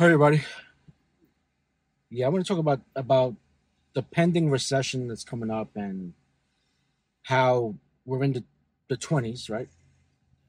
Hi, 0.00 0.06
everybody. 0.06 0.42
Yeah, 2.08 2.24
I 2.24 2.30
want 2.30 2.42
to 2.42 2.48
talk 2.48 2.58
about 2.58 2.80
about 2.96 3.34
the 3.92 4.00
pending 4.00 4.48
recession 4.48 5.08
that's 5.08 5.24
coming 5.24 5.50
up 5.50 5.76
and 5.76 6.14
how 7.24 7.74
we're 8.06 8.24
in 8.24 8.32
the 8.32 8.44
the 8.88 8.96
twenties, 8.96 9.50
right? 9.50 9.68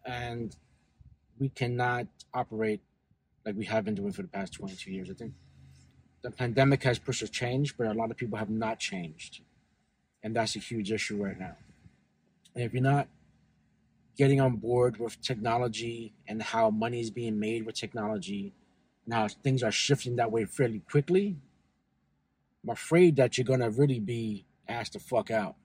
And 0.06 0.56
we 1.38 1.50
cannot 1.50 2.08
operate 2.34 2.80
like 3.46 3.58
we 3.58 3.66
have 3.66 3.84
been 3.84 3.94
doing 3.94 4.14
for 4.14 4.22
the 4.22 4.30
past 4.30 4.54
twenty 4.54 4.78
two 4.78 4.90
years. 4.90 5.10
I 5.10 5.16
think 5.16 5.34
the 6.22 6.32
pandemic 6.32 6.84
has 6.84 6.98
pushed 6.98 7.22
a 7.22 7.28
change, 7.28 7.76
but 7.76 7.88
a 7.88 7.94
lot 7.94 8.10
of 8.10 8.16
people 8.16 8.38
have 8.38 8.50
not 8.50 8.80
changed, 8.80 9.42
and 10.24 10.34
that's 10.34 10.56
a 10.56 10.60
huge 10.60 10.94
issue 10.94 11.22
right 11.22 11.38
now. 11.38 11.58
And 12.56 12.64
if 12.64 12.72
you're 12.72 12.82
not 12.82 13.10
getting 14.18 14.40
on 14.40 14.56
board 14.56 14.98
with 14.98 15.22
technology 15.22 16.14
and 16.26 16.42
how 16.42 16.70
money 16.70 17.02
is 17.02 17.12
being 17.12 17.38
made 17.38 17.66
with 17.66 17.76
technology 17.76 18.54
and 19.06 19.14
how 19.14 19.28
things 19.28 19.64
are 19.64 19.72
shifting 19.72 20.16
that 20.18 20.32
way 20.32 20.46
fairly 20.46 20.80
quickly, 20.80 21.38
I'm 22.64 22.70
afraid 22.70 23.16
that 23.16 23.38
you're 23.38 23.46
gonna 23.46 23.70
really 23.70 24.00
be 24.00 24.46
asked 24.68 24.94
to 24.94 25.00
fuck 25.00 25.32
out. 25.32 25.56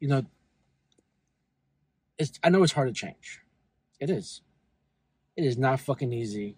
You 0.00 0.08
know, 0.08 0.26
it's 2.18 2.38
I 2.42 2.50
know 2.50 2.62
it's 2.62 2.72
hard 2.72 2.88
to 2.88 2.94
change. 2.94 3.40
It 4.00 4.10
is. 4.10 4.42
It 5.36 5.44
is 5.44 5.58
not 5.58 5.80
fucking 5.80 6.12
easy, 6.12 6.56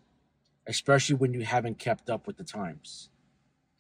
especially 0.67 1.17
when 1.17 1.33
you 1.33 1.43
haven't 1.45 1.79
kept 1.79 2.11
up 2.11 2.27
with 2.27 2.37
the 2.37 2.45
times. 2.45 3.09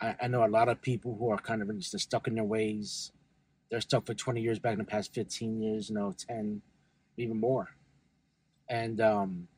I, 0.00 0.14
I 0.22 0.28
know 0.28 0.44
a 0.44 0.48
lot 0.48 0.68
of 0.68 0.80
people 0.80 1.16
who 1.18 1.30
are 1.30 1.38
kind 1.38 1.62
of 1.62 1.78
just 1.78 1.98
stuck 1.98 2.26
in 2.26 2.34
their 2.34 2.44
ways. 2.44 3.12
They're 3.70 3.80
stuck 3.80 4.06
for 4.06 4.14
20 4.14 4.40
years 4.40 4.58
back 4.58 4.72
in 4.72 4.78
the 4.78 4.84
past 4.84 5.12
15 5.14 5.60
years, 5.60 5.88
you 5.88 5.96
know, 5.96 6.14
10, 6.16 6.62
even 7.16 7.40
more. 7.40 7.68
And 8.68 9.00
um, 9.00 9.48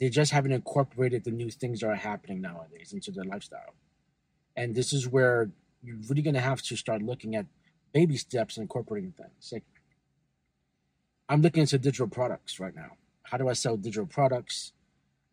they 0.00 0.08
just 0.08 0.32
haven't 0.32 0.52
incorporated 0.52 1.24
the 1.24 1.30
new 1.30 1.50
things 1.50 1.80
that 1.80 1.88
are 1.88 1.94
happening 1.94 2.40
nowadays 2.40 2.92
into 2.92 3.10
their 3.10 3.24
lifestyle. 3.24 3.74
And 4.56 4.74
this 4.74 4.92
is 4.92 5.08
where 5.08 5.50
you're 5.82 5.98
really 6.08 6.22
going 6.22 6.34
to 6.34 6.40
have 6.40 6.62
to 6.62 6.76
start 6.76 7.02
looking 7.02 7.36
at 7.36 7.46
baby 7.92 8.16
steps 8.16 8.56
and 8.56 8.64
incorporating 8.64 9.12
things. 9.12 9.50
Like, 9.52 9.64
I'm 11.28 11.42
looking 11.42 11.62
into 11.62 11.78
digital 11.78 12.08
products 12.08 12.60
right 12.60 12.74
now. 12.74 12.92
How 13.22 13.38
do 13.38 13.48
I 13.48 13.54
sell 13.54 13.76
digital 13.76 14.06
products? 14.06 14.72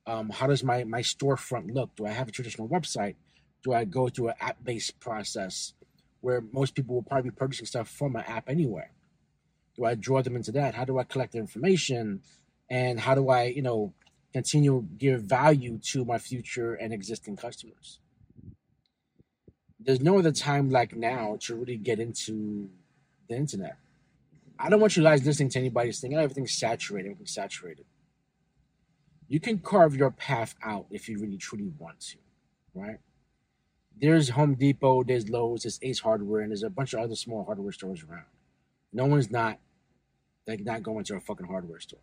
Um, 0.07 0.29
how 0.29 0.47
does 0.47 0.63
my 0.63 0.83
my 0.83 1.01
storefront 1.01 1.73
look? 1.73 1.95
Do 1.95 2.05
I 2.05 2.11
have 2.11 2.27
a 2.27 2.31
traditional 2.31 2.67
website? 2.67 3.15
Do 3.63 3.73
I 3.73 3.85
go 3.85 4.09
through 4.09 4.29
an 4.29 4.35
app 4.39 4.63
based 4.63 4.99
process 4.99 5.73
where 6.21 6.41
most 6.51 6.75
people 6.75 6.95
will 6.95 7.03
probably 7.03 7.29
be 7.29 7.35
purchasing 7.35 7.65
stuff 7.65 7.89
from 7.89 8.15
an 8.15 8.23
app 8.25 8.49
anyway? 8.49 8.89
Do 9.75 9.85
I 9.85 9.95
draw 9.95 10.21
them 10.21 10.35
into 10.35 10.51
that? 10.53 10.75
How 10.75 10.85
do 10.85 10.97
I 10.97 11.03
collect 11.03 11.33
the 11.33 11.39
information? 11.39 12.21
And 12.69 12.99
how 12.99 13.15
do 13.15 13.29
I, 13.29 13.43
you 13.45 13.61
know, 13.61 13.93
continue 14.33 14.81
to 14.81 14.87
give 14.97 15.23
value 15.23 15.77
to 15.77 16.05
my 16.05 16.17
future 16.17 16.73
and 16.73 16.93
existing 16.93 17.35
customers? 17.35 17.99
There's 19.79 20.01
no 20.01 20.19
other 20.19 20.31
time 20.31 20.69
like 20.69 20.95
now 20.95 21.37
to 21.41 21.55
really 21.55 21.77
get 21.77 21.99
into 21.99 22.69
the 23.27 23.35
internet. 23.35 23.77
I 24.59 24.69
don't 24.69 24.79
want 24.79 24.95
you 24.95 25.03
guys 25.03 25.25
listening 25.25 25.49
to 25.49 25.59
anybody's 25.59 25.99
thing. 25.99 26.13
Everything's 26.13 26.53
saturated. 26.53 27.07
Everything's 27.07 27.33
saturated. 27.33 27.85
You 29.27 29.39
can 29.39 29.59
carve 29.59 29.95
your 29.95 30.11
path 30.11 30.55
out 30.63 30.85
if 30.91 31.09
you 31.09 31.17
really 31.17 31.37
truly 31.37 31.71
want 31.79 31.99
to, 32.01 32.17
right? 32.75 32.99
There's 33.99 34.29
Home 34.29 34.55
Depot, 34.55 35.03
there's 35.03 35.29
Lowe's, 35.29 35.63
there's 35.63 35.79
Ace 35.81 35.99
Hardware, 35.99 36.41
and 36.41 36.51
there's 36.51 36.63
a 36.63 36.69
bunch 36.69 36.93
of 36.93 36.99
other 36.99 37.15
small 37.15 37.45
hardware 37.45 37.71
stores 37.71 38.03
around. 38.03 38.25
No 38.93 39.05
one's 39.05 39.31
not 39.31 39.59
like 40.47 40.65
not 40.65 40.83
going 40.83 41.05
to 41.05 41.15
a 41.15 41.19
fucking 41.19 41.47
hardware 41.47 41.79
store. 41.79 41.99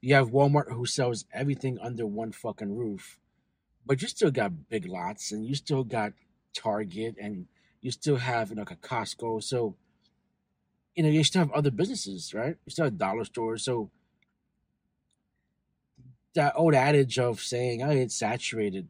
You 0.00 0.14
have 0.14 0.30
Walmart 0.30 0.72
who 0.72 0.86
sells 0.86 1.26
everything 1.32 1.78
under 1.80 2.06
one 2.06 2.32
fucking 2.32 2.74
roof, 2.74 3.18
but 3.84 4.00
you 4.00 4.08
still 4.08 4.30
got 4.30 4.68
big 4.68 4.86
lots, 4.86 5.30
and 5.32 5.46
you 5.46 5.54
still 5.54 5.84
got 5.84 6.12
Target, 6.54 7.16
and 7.20 7.46
you 7.80 7.90
still 7.90 8.16
have 8.16 8.50
you 8.50 8.56
know, 8.56 8.62
like 8.62 8.70
a 8.70 8.76
Costco. 8.76 9.42
So 9.42 9.76
you 10.96 11.02
know, 11.02 11.08
you 11.08 11.22
still 11.24 11.40
have 11.40 11.52
other 11.52 11.70
businesses, 11.70 12.34
right? 12.34 12.56
You 12.66 12.70
still 12.70 12.86
have 12.86 12.98
dollar 12.98 13.24
stores. 13.24 13.64
So 13.64 13.90
that 16.34 16.54
old 16.56 16.74
adage 16.74 17.18
of 17.18 17.40
saying, 17.40 17.82
"Oh, 17.82 17.90
it's 17.90 18.14
saturated," 18.14 18.88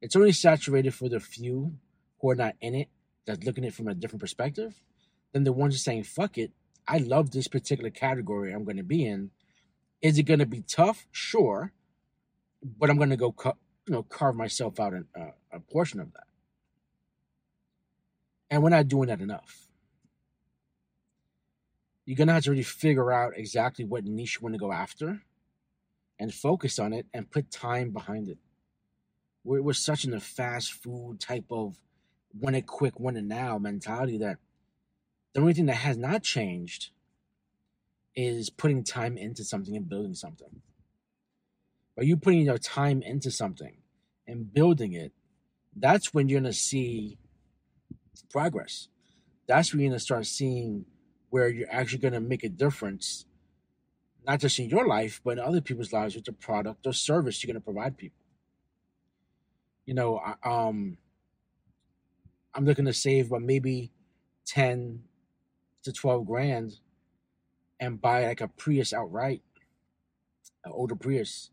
it's 0.00 0.16
only 0.16 0.32
saturated 0.32 0.94
for 0.94 1.08
the 1.08 1.20
few 1.20 1.78
who 2.20 2.30
are 2.30 2.34
not 2.34 2.56
in 2.60 2.74
it, 2.74 2.88
that's 3.26 3.44
looking 3.44 3.64
at 3.64 3.68
it 3.68 3.74
from 3.74 3.88
a 3.88 3.94
different 3.94 4.20
perspective, 4.20 4.80
than 5.32 5.44
the 5.44 5.52
ones 5.52 5.82
saying, 5.82 6.04
"Fuck 6.04 6.38
it, 6.38 6.52
I 6.88 6.98
love 6.98 7.30
this 7.30 7.48
particular 7.48 7.90
category 7.90 8.52
I'm 8.52 8.64
going 8.64 8.78
to 8.78 8.82
be 8.82 9.04
in." 9.06 9.30
Is 10.02 10.18
it 10.18 10.24
going 10.24 10.40
to 10.40 10.46
be 10.46 10.62
tough? 10.62 11.06
Sure, 11.10 11.72
but 12.78 12.90
I'm 12.90 12.96
going 12.96 13.10
to 13.10 13.16
go, 13.16 13.34
you 13.44 13.92
know, 13.92 14.02
carve 14.02 14.34
myself 14.34 14.80
out 14.80 14.94
in, 14.94 15.06
uh, 15.18 15.32
a 15.52 15.60
portion 15.60 16.00
of 16.00 16.12
that, 16.12 16.26
and 18.50 18.62
we're 18.62 18.70
not 18.70 18.88
doing 18.88 19.08
that 19.08 19.20
enough 19.20 19.68
you're 22.10 22.16
gonna 22.16 22.32
have 22.32 22.42
to 22.42 22.50
really 22.50 22.64
figure 22.64 23.12
out 23.12 23.34
exactly 23.36 23.84
what 23.84 24.04
niche 24.04 24.34
you 24.34 24.42
want 24.42 24.52
to 24.52 24.58
go 24.58 24.72
after 24.72 25.22
and 26.18 26.34
focus 26.34 26.80
on 26.80 26.92
it 26.92 27.06
and 27.14 27.30
put 27.30 27.52
time 27.52 27.90
behind 27.90 28.28
it. 28.28 28.38
We're, 29.44 29.62
we're 29.62 29.74
such 29.74 30.04
in 30.04 30.12
a 30.12 30.18
fast 30.18 30.72
food 30.72 31.20
type 31.20 31.44
of 31.52 31.76
want 32.36 32.56
it 32.56 32.66
quick, 32.66 32.98
want 32.98 33.16
it 33.16 33.22
now 33.22 33.58
mentality 33.58 34.18
that 34.18 34.38
the 35.34 35.40
only 35.40 35.54
thing 35.54 35.66
that 35.66 35.76
has 35.76 35.96
not 35.96 36.24
changed 36.24 36.90
is 38.16 38.50
putting 38.50 38.84
time 38.84 39.16
into 39.16 39.44
something 39.44 39.76
and 39.76 39.88
building 39.88 40.14
something. 40.14 40.62
But 41.96 42.06
you 42.06 42.16
putting 42.16 42.42
your 42.42 42.58
time 42.58 43.02
into 43.02 43.30
something 43.30 43.76
and 44.26 44.52
building 44.52 44.92
it, 44.92 45.12
that's 45.76 46.12
when 46.12 46.28
you're 46.28 46.40
gonna 46.40 46.52
see 46.52 47.18
progress. 48.30 48.88
That's 49.46 49.72
when 49.72 49.80
you're 49.80 49.90
gonna 49.90 50.00
start 50.00 50.26
seeing 50.26 50.86
where 51.30 51.48
you're 51.48 51.72
actually 51.72 51.98
going 51.98 52.12
to 52.12 52.20
make 52.20 52.44
a 52.44 52.48
difference, 52.48 53.24
not 54.26 54.40
just 54.40 54.58
in 54.58 54.68
your 54.68 54.86
life, 54.86 55.20
but 55.24 55.38
in 55.38 55.38
other 55.38 55.60
people's 55.60 55.92
lives 55.92 56.14
with 56.14 56.24
the 56.24 56.32
product 56.32 56.86
or 56.86 56.92
service 56.92 57.42
you're 57.42 57.52
going 57.52 57.60
to 57.60 57.64
provide 57.64 57.96
people. 57.96 58.18
You 59.86 59.94
know, 59.94 60.18
I, 60.18 60.34
um, 60.44 60.98
I'm 62.54 62.64
looking 62.64 62.84
to 62.84 62.92
save 62.92 63.30
but 63.30 63.42
maybe 63.42 63.92
10 64.46 65.04
to 65.84 65.92
12 65.92 66.26
grand 66.26 66.72
and 67.80 68.00
buy 68.00 68.26
like 68.26 68.42
a 68.42 68.48
Prius 68.48 68.92
outright, 68.92 69.42
an 70.64 70.72
older 70.72 70.94
Prius, 70.94 71.50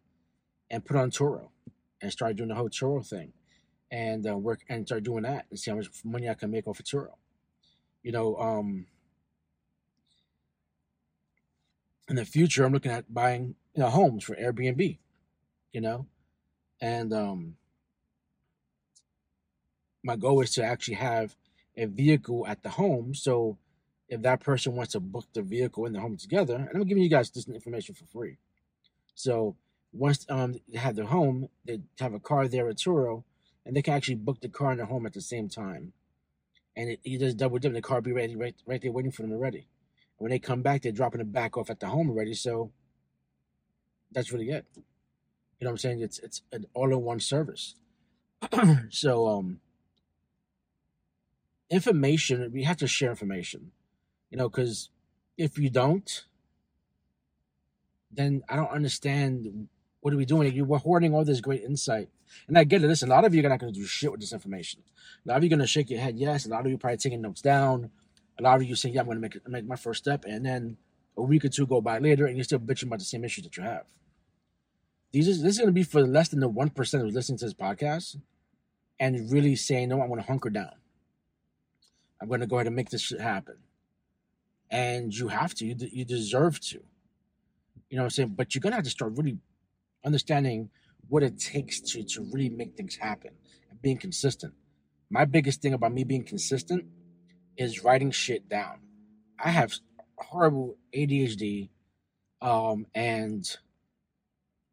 and 0.70 0.86
put 0.86 0.98
on 0.98 1.10
Turo 1.10 1.50
and 2.02 2.12
start 2.12 2.36
doing 2.36 2.50
the 2.50 2.56
whole 2.56 2.70
Turo 2.70 3.06
thing 3.06 3.32
and 3.90 4.30
uh, 4.30 4.38
work 4.38 4.60
and 4.70 4.86
start 4.86 5.04
doing 5.04 5.24
that 5.24 5.46
and 5.50 5.58
see 5.58 5.72
how 5.72 5.78
much 5.78 5.88
money 6.04 6.30
I 6.30 6.34
can 6.34 6.52
make 6.52 6.68
off 6.68 6.80
of 6.80 6.86
Turo. 6.86 7.14
You 8.04 8.12
know, 8.12 8.36
um, 8.36 8.88
in 12.10 12.18
the 12.18 12.26
future, 12.26 12.66
I'm 12.66 12.74
looking 12.74 12.92
at 12.92 13.14
buying 13.14 13.56
you 13.74 13.84
know 13.84 13.90
homes 13.90 14.24
for 14.24 14.36
Airbnb, 14.36 14.98
you 15.72 15.82
know, 15.82 16.08
and 16.82 17.14
um, 17.14 17.56
my 20.04 20.16
goal 20.16 20.42
is 20.42 20.52
to 20.52 20.64
actually 20.64 20.96
have 20.96 21.36
a 21.76 21.86
vehicle 21.86 22.46
at 22.48 22.64
the 22.64 22.70
home. 22.70 23.14
So 23.14 23.58
if 24.10 24.22
that 24.22 24.40
person 24.40 24.76
wants 24.76 24.94
to 24.94 25.00
book 25.00 25.26
the 25.34 25.42
vehicle 25.42 25.86
in 25.86 25.94
the 25.94 26.00
home 26.00 26.18
together, 26.18 26.56
and 26.56 26.70
I'm 26.74 26.88
giving 26.88 27.04
you 27.04 27.10
guys 27.10 27.30
this 27.30 27.48
information 27.48 27.96
for 27.96 28.06
free. 28.06 28.38
So 29.16 29.56
once 29.92 30.26
um, 30.30 30.56
they 30.68 30.78
have 30.78 30.96
their 30.96 31.06
home, 31.06 31.50
they 31.66 31.82
have 32.00 32.14
a 32.14 32.20
car 32.20 32.48
there 32.48 32.70
at 32.70 32.78
Turo, 32.78 33.24
and 33.66 33.76
they 33.76 33.82
can 33.82 33.94
actually 33.94 34.16
book 34.16 34.40
the 34.42 34.50
car 34.50 34.72
in 34.72 34.78
the 34.78 34.86
home 34.86 35.06
at 35.06 35.14
the 35.14 35.22
same 35.22 35.50
time. 35.50 35.94
And 36.76 36.92
it, 36.92 37.00
he 37.04 37.18
does 37.18 37.34
double 37.34 37.58
dip, 37.58 37.74
the 37.74 37.82
car 37.82 38.02
be 38.02 38.12
ready 38.12 38.36
right 38.36 38.56
right 38.66 38.82
there 38.82 38.92
waiting 38.92 39.12
for 39.12 39.24
them 39.24 39.34
already. 39.34 39.68
When 40.18 40.32
they 40.32 40.40
come 40.40 40.62
back, 40.62 40.82
they're 40.82 40.92
dropping 40.92 41.22
it 41.22 41.32
back 41.32 41.58
off 41.58 41.70
at 41.70 41.80
the 41.80 41.88
home 41.88 42.10
already. 42.10 42.34
So 42.34 42.72
that's 44.12 44.32
really 44.32 44.50
it. 44.50 44.66
You 44.76 45.66
know 45.66 45.70
what 45.70 45.72
I'm 45.72 45.78
saying? 45.78 46.02
It's 46.02 46.20
it's 46.20 46.44
an 46.52 46.66
all-in-one 46.74 47.20
service. 47.20 47.76
so 48.90 49.28
um 49.28 49.60
information, 51.70 52.52
we 52.54 52.64
have 52.64 52.78
to 52.78 52.88
share 52.88 53.10
information. 53.10 53.72
You 54.30 54.38
know, 54.38 54.50
because 54.50 54.90
if 55.38 55.58
you 55.58 55.70
don't, 55.70 56.26
then 58.12 58.44
I 58.50 58.56
don't 58.56 58.72
understand 58.72 59.68
what 60.02 60.14
are 60.14 60.18
we 60.18 60.26
doing? 60.26 60.54
You 60.54 60.66
were 60.66 60.78
hoarding 60.78 61.14
all 61.14 61.26
this 61.26 61.42
great 61.42 61.64
insight. 61.64 62.10
And 62.48 62.58
I 62.58 62.64
get 62.64 62.84
it. 62.84 62.88
Listen, 62.88 63.10
a 63.10 63.14
lot 63.14 63.26
of 63.26 63.34
you 63.34 63.46
are 63.46 63.50
not 63.50 63.60
going 63.60 63.74
to 63.74 63.80
do 63.80 63.86
shit 63.86 64.12
with 64.12 64.20
this 64.20 64.34
information. 64.34 64.82
A 65.26 65.30
lot 65.30 65.38
of 65.38 65.44
you 65.44 65.48
are 65.48 65.56
going 65.56 65.60
to 65.60 65.68
shake 65.68 65.90
your 65.90 66.00
head, 66.00 66.18
yes. 66.18 66.46
A 66.46 66.50
lot 66.50 66.66
of 66.66 66.72
you 66.72 66.78
probably 66.78 66.98
taking 66.98 67.22
notes 67.22 67.42
down 67.42 67.90
a 68.40 68.44
lot 68.44 68.62
of 68.62 68.64
you 68.64 68.76
saying, 68.76 68.96
"Yeah, 68.96 69.02
I'm 69.02 69.08
going 69.08 69.18
to 69.18 69.22
make 69.22 69.48
make 69.48 69.66
my 69.66 69.76
first 69.76 70.04
step," 70.04 70.26
and 70.26 70.46
then 70.46 70.78
a 71.16 71.24
week 71.24 71.46
or 71.46 71.50
two 71.50 71.66
go 71.66 71.82
by 71.82 72.00
later, 72.00 72.26
and 72.26 72.38
you're 72.38 72.44
still 72.44 72.60
bitching 72.60 72.84
about 72.84 73.00
the 73.00 73.06
same 73.06 73.24
issues 73.24 73.44
that 73.44 73.58
you 73.58 73.64
have. 73.64 73.86
These 75.12 75.28
is 75.28 75.42
this 75.42 75.54
is 75.54 75.60
going 75.60 75.70
to 75.70 75.74
be 75.74 75.84
for 75.84 76.06
less 76.06 76.30
than 76.30 76.40
the 76.40 76.48
one 76.48 76.70
percent 76.70 77.04
who's 77.04 77.16
listening 77.16 77.40
to 77.40 77.46
this 77.46 77.54
podcast 77.54 78.18
and 79.00 79.32
really 79.32 79.56
saying, 79.56 79.90
"No, 79.90 80.02
I'm 80.02 80.10
going 80.10 80.22
to 80.22 80.28
hunker 80.28 80.50
down. 80.50 80.74
I'm 82.22 82.28
going 82.28 82.42
to 82.42 82.48
go 82.48 82.58
ahead 82.58 82.68
and 82.68 82.76
make 82.76 82.90
this 82.90 83.02
shit 83.02 83.22
happen." 83.22 83.56
And 84.70 85.14
you 85.14 85.30
have 85.30 85.54
to. 85.56 85.66
You, 85.66 85.76
you 85.80 86.06
deserve 86.06 86.60
to. 86.62 86.82
You 87.90 87.98
know 87.98 88.04
what 88.04 88.06
I'm 88.06 88.10
saying? 88.12 88.34
But 88.36 88.54
you're 88.54 88.62
to 88.62 88.76
have 88.76 88.84
to 88.84 88.90
start 88.90 89.14
really 89.16 89.38
understanding 90.04 90.70
what 91.08 91.24
it 91.24 91.40
takes 91.40 91.80
to 91.80 92.04
to 92.04 92.22
really 92.32 92.50
make 92.50 92.76
things 92.76 92.96
happen 92.96 93.32
and 93.70 93.82
being 93.82 93.98
consistent. 93.98 94.54
My 95.10 95.26
biggest 95.26 95.62
thing 95.62 95.74
about 95.74 95.94
me 95.94 96.04
being 96.04 96.24
consistent 96.24 96.86
is 97.56 97.84
writing 97.84 98.12
shit 98.12 98.50
down. 98.50 98.80
I 99.40 99.50
have 99.52 99.74
horrible 100.18 100.78
ADHD, 100.94 101.70
um, 102.42 102.88
and 102.94 103.46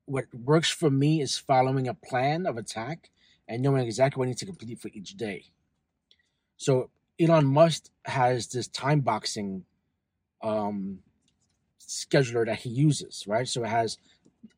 what 0.06 0.24
works 0.34 0.70
for 0.70 0.90
me 0.90 1.20
is 1.20 1.38
following 1.38 1.88
a 1.88 1.94
plan 1.94 2.46
of 2.46 2.56
attack 2.56 3.10
and 3.48 3.62
knowing 3.62 3.86
exactly 3.86 4.18
what 4.18 4.26
I 4.26 4.28
need 4.30 4.38
to 4.38 4.46
complete 4.46 4.80
for 4.80 4.90
each 4.92 5.16
day. 5.16 5.44
So 6.56 6.90
Elon 7.20 7.46
Musk 7.46 7.84
has 8.04 8.48
this 8.48 8.68
time 8.68 9.00
boxing 9.00 9.64
um, 10.44 11.00
scheduler 11.80 12.46
that 12.46 12.60
he 12.60 12.68
uses, 12.68 13.24
right? 13.26 13.48
So 13.48 13.64
it 13.64 13.68
has 13.68 13.98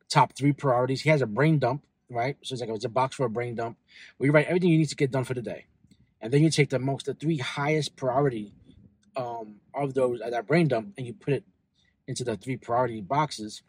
top 0.09 0.33
three 0.37 0.51
priorities. 0.51 1.01
He 1.01 1.09
has 1.09 1.21
a 1.21 1.27
brain 1.27 1.59
dump, 1.59 1.83
right? 2.09 2.37
So 2.43 2.53
it's 2.53 2.61
like 2.61 2.69
it's 2.69 2.85
a 2.85 2.89
box 2.89 3.15
for 3.15 3.25
a 3.25 3.29
brain 3.29 3.55
dump 3.55 3.77
where 4.17 4.27
you 4.27 4.33
write 4.33 4.47
everything 4.47 4.69
you 4.69 4.77
need 4.77 4.89
to 4.89 4.95
get 4.95 5.11
done 5.11 5.23
for 5.23 5.33
the 5.33 5.41
day, 5.41 5.65
and 6.21 6.31
then 6.31 6.43
you 6.43 6.49
take 6.49 6.69
the 6.69 6.79
most, 6.79 7.05
the 7.05 7.13
three 7.13 7.37
highest 7.37 7.95
priority 7.95 8.53
um, 9.15 9.55
of 9.73 9.93
those 9.93 10.21
at 10.21 10.31
that 10.31 10.45
brain 10.45 10.67
dump, 10.67 10.93
and 10.97 11.07
you 11.07 11.13
put 11.13 11.33
it 11.33 11.43
into 12.07 12.23
the 12.23 12.37
three 12.37 12.57
priority 12.57 13.01
boxes. 13.01 13.63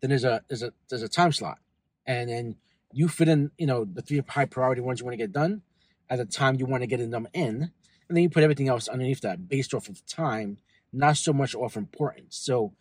Then 0.00 0.10
there's 0.10 0.24
a 0.24 0.42
there's 0.48 0.62
a 0.62 0.72
there's 0.88 1.02
a 1.02 1.08
time 1.08 1.32
slot, 1.32 1.58
and 2.06 2.28
then 2.28 2.56
you 2.92 3.08
fit 3.08 3.28
in 3.28 3.50
you 3.58 3.66
know 3.66 3.84
the 3.84 4.02
three 4.02 4.22
high 4.28 4.44
priority 4.44 4.82
ones 4.82 5.00
you 5.00 5.06
want 5.06 5.14
to 5.14 5.24
get 5.24 5.32
done 5.32 5.62
at 6.10 6.18
the 6.18 6.24
time 6.26 6.56
you 6.56 6.66
want 6.66 6.82
to 6.82 6.86
get 6.86 6.98
them 7.10 7.28
in, 7.32 7.72
and 8.08 8.16
then 8.16 8.22
you 8.22 8.30
put 8.30 8.42
everything 8.42 8.68
else 8.68 8.88
underneath 8.88 9.22
that 9.22 9.48
based 9.48 9.72
off 9.74 9.88
of 9.88 10.04
time, 10.06 10.58
not 10.94 11.16
so 11.16 11.32
much 11.32 11.54
off 11.54 11.76
importance. 11.76 12.36
So 12.36 12.72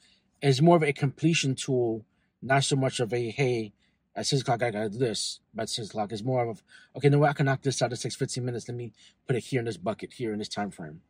it's 0.42 0.62
more 0.62 0.75
of 0.75 0.83
a 0.83 0.94
completion 0.94 1.56
tool, 1.56 2.06
not 2.42 2.63
so 2.63 2.75
much 2.75 3.00
of 3.00 3.13
a 3.13 3.30
hey, 3.31 3.74
at 4.15 4.27
six 4.27 4.42
o'clock 4.42 4.62
I 4.62 4.71
gotta 4.71 4.89
do 4.89 4.98
this. 5.00 5.39
But 5.54 5.69
six 5.69 5.89
o'clock 5.89 6.12
is 6.12 6.24
more 6.24 6.48
of 6.48 6.63
okay, 6.95 7.10
no, 7.10 7.19
way 7.19 7.30
I 7.30 7.33
can 7.33 7.48
knock 7.48 7.63
this 7.63 7.81
out 7.81 7.92
in 7.92 7.98
six, 7.98 8.15
15 8.15 8.45
minutes. 8.45 8.68
Let 8.68 8.77
me 8.77 8.94
put 9.27 9.36
it 9.36 9.45
here 9.45 9.60
in 9.60 9.65
this 9.65 9.77
bucket 9.77 10.13
here 10.13 10.31
in 10.31 10.39
this 10.39 10.50
time 10.50 10.71
frame. 10.71 11.01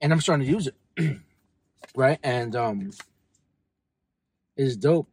And 0.00 0.12
I'm 0.12 0.20
starting 0.20 0.46
to 0.46 0.52
use 0.52 0.68
it. 0.68 1.20
right? 1.94 2.18
And 2.22 2.56
um 2.56 2.90
it's 4.56 4.76
dope 4.76 5.08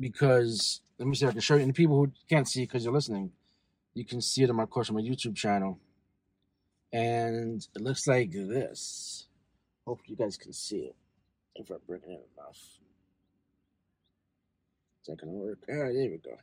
because 0.00 0.80
let 0.98 1.06
me 1.06 1.14
see 1.14 1.26
if 1.26 1.30
I 1.30 1.32
can 1.32 1.40
show 1.40 1.56
you. 1.56 1.62
And 1.62 1.70
the 1.70 1.74
people 1.74 1.96
who 1.96 2.12
can't 2.30 2.48
see 2.48 2.62
because 2.62 2.84
you're 2.84 2.94
listening, 2.94 3.32
you 3.92 4.04
can 4.04 4.20
see 4.20 4.42
it 4.42 4.50
on 4.50 4.56
my 4.56 4.66
course 4.66 4.88
on 4.88 4.96
my 4.96 5.02
YouTube 5.02 5.36
channel. 5.36 5.78
And 6.92 7.66
it 7.74 7.82
looks 7.82 8.06
like 8.06 8.30
this. 8.30 9.26
Hope 9.86 10.00
you 10.06 10.16
guys 10.16 10.36
can 10.36 10.52
see 10.52 10.78
it. 10.78 10.96
If 11.56 11.70
I 11.70 11.76
bring 11.86 12.02
it 12.02 12.08
in 12.08 12.12
enough. 12.12 12.58
Is 15.02 15.08
that 15.08 15.20
gonna 15.20 15.32
work? 15.32 15.58
Ah, 15.68 15.92
there 15.92 16.10
we 16.10 16.20
go. 16.24 16.36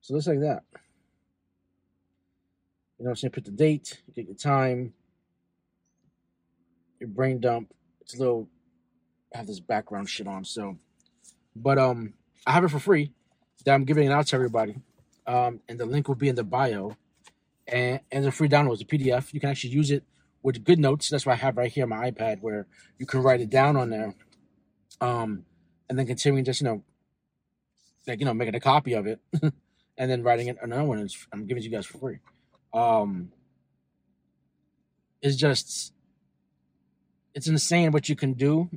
So 0.00 0.12
it 0.12 0.14
looks 0.16 0.26
like 0.26 0.40
that. 0.40 0.62
You 2.98 3.06
know, 3.06 3.14
so 3.14 3.26
you 3.26 3.30
put 3.30 3.44
the 3.44 3.50
date, 3.50 4.02
you 4.06 4.14
get 4.14 4.26
your 4.26 4.36
time, 4.36 4.92
your 7.00 7.08
brain 7.08 7.40
dump. 7.40 7.72
It's 8.00 8.14
a 8.14 8.18
little 8.18 8.48
I 9.34 9.38
have 9.38 9.46
this 9.46 9.60
background 9.60 10.08
shit 10.08 10.26
on, 10.26 10.44
so 10.44 10.76
but 11.56 11.78
um 11.78 12.14
I 12.46 12.52
have 12.52 12.64
it 12.64 12.68
for 12.68 12.78
free 12.78 13.12
that 13.64 13.74
I'm 13.74 13.84
giving 13.84 14.06
it 14.06 14.12
out 14.12 14.26
to 14.28 14.36
everybody. 14.36 14.76
Um, 15.26 15.60
and 15.68 15.78
the 15.78 15.86
link 15.86 16.08
will 16.08 16.14
be 16.14 16.28
in 16.28 16.36
the 16.36 16.44
bio. 16.44 16.96
And 17.66 18.00
and 18.10 18.24
the 18.24 18.32
free 18.32 18.48
download 18.48 18.74
is 18.74 18.80
a 18.82 18.84
PDF. 18.84 19.32
You 19.32 19.40
can 19.40 19.50
actually 19.50 19.70
use 19.70 19.90
it 19.90 20.04
with 20.42 20.64
good 20.64 20.78
notes. 20.78 21.08
That's 21.08 21.26
what 21.26 21.32
I 21.32 21.36
have 21.36 21.56
right 21.56 21.70
here 21.70 21.84
on 21.84 21.90
my 21.90 22.10
iPad 22.10 22.40
where 22.40 22.66
you 22.98 23.06
can 23.06 23.22
write 23.22 23.40
it 23.40 23.50
down 23.50 23.76
on 23.76 23.90
there. 23.90 24.14
Um, 25.00 25.44
and 25.88 25.98
then 25.98 26.06
continuing 26.06 26.44
just, 26.44 26.60
you 26.60 26.66
know, 26.66 26.84
like, 28.06 28.20
you 28.20 28.26
know, 28.26 28.34
making 28.34 28.54
a 28.54 28.60
copy 28.60 28.94
of 28.94 29.06
it 29.06 29.20
and 29.42 30.10
then 30.10 30.22
writing 30.22 30.48
it 30.48 30.56
another 30.62 30.84
one. 30.84 31.08
I'm 31.32 31.46
giving 31.46 31.62
you 31.62 31.70
guys 31.70 31.86
for 31.86 31.98
free. 31.98 32.18
Um, 32.72 33.32
it's 35.20 35.36
just, 35.36 35.92
it's 37.34 37.48
insane 37.48 37.92
what 37.92 38.08
you 38.08 38.16
can 38.16 38.34
do 38.34 38.70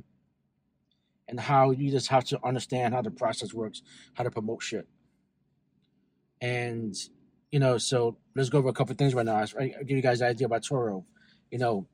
and 1.28 1.40
how 1.40 1.70
you 1.70 1.90
just 1.90 2.08
have 2.08 2.24
to 2.24 2.38
understand 2.44 2.94
how 2.94 3.02
the 3.02 3.10
process 3.10 3.54
works, 3.54 3.82
how 4.14 4.24
to 4.24 4.30
promote 4.30 4.62
shit. 4.62 4.86
And, 6.40 6.94
you 7.50 7.60
know, 7.60 7.78
so 7.78 8.18
let's 8.34 8.48
go 8.48 8.58
over 8.58 8.68
a 8.68 8.72
couple 8.72 8.94
things 8.96 9.14
right 9.14 9.24
now. 9.24 9.36
I'll 9.36 9.46
give 9.84 9.96
you 9.96 10.02
guys 10.02 10.20
an 10.20 10.28
idea 10.28 10.46
about 10.46 10.62
Turo. 10.62 11.04
You 11.52 11.58
know, 11.58 11.86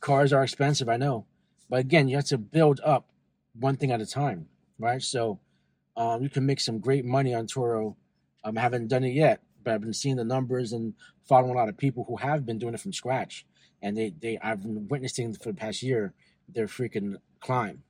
cars 0.00 0.32
are 0.32 0.44
expensive, 0.44 0.88
I 0.88 0.96
know. 0.96 1.26
But 1.68 1.80
again, 1.80 2.06
you 2.06 2.14
have 2.14 2.26
to 2.26 2.38
build 2.38 2.80
up 2.84 3.08
one 3.58 3.76
thing 3.76 3.90
at 3.90 4.00
a 4.00 4.06
time, 4.06 4.46
right? 4.78 5.02
So 5.02 5.40
um, 5.96 6.22
you 6.22 6.30
can 6.30 6.46
make 6.46 6.60
some 6.60 6.78
great 6.78 7.04
money 7.04 7.34
on 7.34 7.48
Turo. 7.48 7.96
Um, 8.44 8.56
I 8.56 8.60
haven't 8.60 8.86
done 8.86 9.02
it 9.02 9.14
yet, 9.14 9.42
but 9.64 9.74
I've 9.74 9.80
been 9.80 9.92
seeing 9.92 10.14
the 10.14 10.24
numbers 10.24 10.72
and 10.72 10.94
following 11.28 11.50
a 11.50 11.56
lot 11.56 11.68
of 11.68 11.76
people 11.76 12.04
who 12.06 12.18
have 12.18 12.46
been 12.46 12.60
doing 12.60 12.74
it 12.74 12.80
from 12.80 12.92
scratch. 12.92 13.44
And 13.82 13.96
they, 13.96 14.12
they 14.16 14.38
I've 14.38 14.62
been 14.62 14.86
witnessing 14.86 15.34
for 15.34 15.50
the 15.50 15.58
past 15.58 15.82
year 15.82 16.14
their 16.48 16.68
freaking 16.68 17.16
climb 17.40 17.82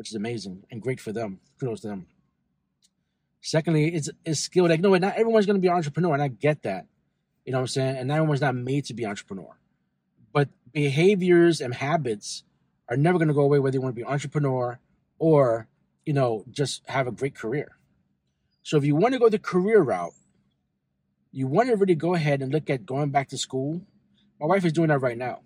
which 0.00 0.08
is 0.08 0.14
amazing 0.14 0.64
and 0.70 0.80
great 0.80 0.98
for 0.98 1.12
them. 1.12 1.40
Kudos 1.60 1.82
to 1.82 1.88
them. 1.88 2.06
Secondly, 3.42 3.94
it's, 3.94 4.08
it's 4.24 4.40
skill. 4.40 4.66
Like, 4.66 4.80
no, 4.80 4.96
not 4.96 5.14
everyone's 5.14 5.44
going 5.44 5.56
to 5.56 5.60
be 5.60 5.68
an 5.68 5.74
entrepreneur, 5.74 6.14
and 6.14 6.22
I 6.22 6.28
get 6.28 6.62
that. 6.62 6.86
You 7.44 7.52
know 7.52 7.58
what 7.58 7.64
I'm 7.64 7.68
saying? 7.68 7.96
And 7.98 8.08
not 8.08 8.14
everyone's 8.14 8.40
not 8.40 8.54
made 8.54 8.86
to 8.86 8.94
be 8.94 9.04
entrepreneur. 9.04 9.58
But 10.32 10.48
behaviors 10.72 11.60
and 11.60 11.74
habits 11.74 12.44
are 12.88 12.96
never 12.96 13.18
going 13.18 13.28
to 13.28 13.34
go 13.34 13.42
away 13.42 13.58
whether 13.58 13.76
you 13.76 13.80
want 13.80 13.94
to 13.94 13.96
be 13.96 14.02
an 14.02 14.12
entrepreneur 14.12 14.78
or, 15.18 15.68
you 16.04 16.12
know, 16.12 16.44
just 16.50 16.82
have 16.88 17.06
a 17.06 17.12
great 17.12 17.34
career. 17.34 17.76
So 18.62 18.76
if 18.76 18.84
you 18.84 18.94
want 18.94 19.14
to 19.14 19.20
go 19.20 19.28
the 19.28 19.38
career 19.38 19.80
route, 19.80 20.12
you 21.32 21.46
want 21.46 21.68
to 21.68 21.76
really 21.76 21.94
go 21.94 22.14
ahead 22.14 22.42
and 22.42 22.52
look 22.52 22.68
at 22.68 22.86
going 22.86 23.10
back 23.10 23.28
to 23.28 23.38
school. 23.38 23.82
My 24.40 24.46
wife 24.46 24.64
is 24.64 24.72
doing 24.72 24.88
that 24.88 24.98
right 24.98 25.18
now. 25.18 25.40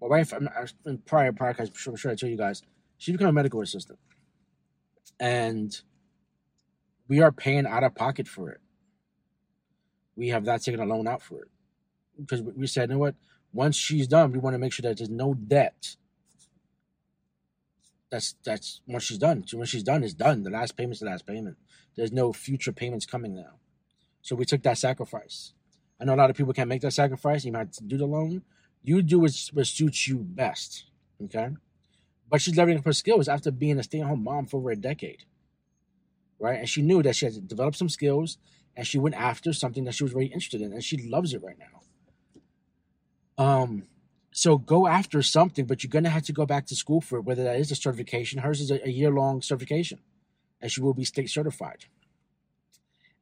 My 0.00 0.08
wife, 0.08 0.32
I'm, 0.32 0.48
in 0.84 0.98
prior 0.98 1.32
podcast, 1.32 1.68
I'm 1.68 1.74
sure, 1.74 1.92
I'm 1.92 1.96
sure 1.96 2.10
I 2.10 2.14
told 2.14 2.30
you 2.30 2.36
guys, 2.36 2.62
she 2.98 3.12
became 3.12 3.28
a 3.28 3.32
medical 3.32 3.62
assistant. 3.62 3.98
And 5.18 5.78
we 7.08 7.20
are 7.20 7.32
paying 7.32 7.66
out 7.66 7.84
of 7.84 7.94
pocket 7.94 8.28
for 8.28 8.50
it. 8.50 8.60
We 10.16 10.28
have 10.28 10.44
not 10.44 10.62
taken 10.62 10.80
a 10.80 10.84
loan 10.84 11.06
out 11.06 11.22
for 11.22 11.42
it. 11.42 11.48
Because 12.18 12.42
we 12.42 12.66
said, 12.66 12.88
you 12.88 12.94
know 12.94 13.00
what? 13.00 13.14
Once 13.52 13.76
she's 13.76 14.06
done, 14.06 14.32
we 14.32 14.38
want 14.38 14.54
to 14.54 14.58
make 14.58 14.72
sure 14.72 14.82
that 14.82 14.98
there's 14.98 15.10
no 15.10 15.34
debt. 15.34 15.96
That's 18.10 18.34
that's 18.44 18.80
once 18.86 19.04
she's 19.04 19.18
done. 19.18 19.46
So 19.46 19.58
when 19.58 19.66
she's 19.66 19.82
done, 19.82 20.04
it's 20.04 20.14
done. 20.14 20.42
The 20.42 20.50
last 20.50 20.76
payment's 20.76 21.00
the 21.00 21.06
last 21.06 21.26
payment. 21.26 21.56
There's 21.96 22.12
no 22.12 22.32
future 22.32 22.72
payments 22.72 23.06
coming 23.06 23.34
now. 23.34 23.58
So 24.22 24.36
we 24.36 24.44
took 24.44 24.62
that 24.62 24.78
sacrifice. 24.78 25.52
I 26.00 26.04
know 26.04 26.14
a 26.14 26.16
lot 26.16 26.30
of 26.30 26.36
people 26.36 26.52
can't 26.52 26.68
make 26.68 26.82
that 26.82 26.92
sacrifice. 26.92 27.44
You 27.44 27.52
might 27.52 27.76
do 27.86 27.96
the 27.96 28.06
loan. 28.06 28.42
You 28.82 29.02
do 29.02 29.18
what, 29.20 29.32
what 29.52 29.66
suits 29.66 30.06
you 30.06 30.18
best. 30.18 30.84
Okay. 31.24 31.50
But 32.28 32.42
she's 32.42 32.54
leveraging 32.54 32.84
her 32.84 32.92
skills 32.92 33.28
after 33.28 33.50
being 33.50 33.78
a 33.78 33.82
stay 33.82 34.00
at 34.00 34.06
home 34.06 34.24
mom 34.24 34.46
for 34.46 34.58
over 34.58 34.70
a 34.70 34.76
decade. 34.76 35.24
Right? 36.38 36.58
And 36.58 36.68
she 36.68 36.82
knew 36.82 37.02
that 37.02 37.16
she 37.16 37.26
had 37.26 37.34
to 37.34 37.40
develop 37.40 37.74
some 37.76 37.88
skills 37.88 38.36
and 38.76 38.86
she 38.86 38.98
went 38.98 39.14
after 39.14 39.52
something 39.52 39.84
that 39.84 39.94
she 39.94 40.04
was 40.04 40.12
very 40.12 40.26
interested 40.26 40.60
in 40.60 40.72
and 40.72 40.84
she 40.84 41.08
loves 41.08 41.32
it 41.32 41.42
right 41.42 41.58
now. 41.58 41.80
Um, 43.38 43.84
so 44.32 44.58
go 44.58 44.86
after 44.86 45.22
something, 45.22 45.64
but 45.64 45.82
you're 45.82 45.90
gonna 45.90 46.10
have 46.10 46.24
to 46.24 46.32
go 46.32 46.46
back 46.46 46.66
to 46.66 46.76
school 46.76 47.00
for 47.00 47.18
it, 47.18 47.22
whether 47.22 47.44
that 47.44 47.58
is 47.58 47.70
a 47.70 47.74
certification. 47.74 48.40
Hers 48.40 48.60
is 48.60 48.70
a, 48.70 48.86
a 48.86 48.90
year 48.90 49.10
long 49.10 49.42
certification, 49.42 49.98
and 50.60 50.70
she 50.70 50.80
will 50.80 50.94
be 50.94 51.04
state 51.04 51.30
certified. 51.30 51.86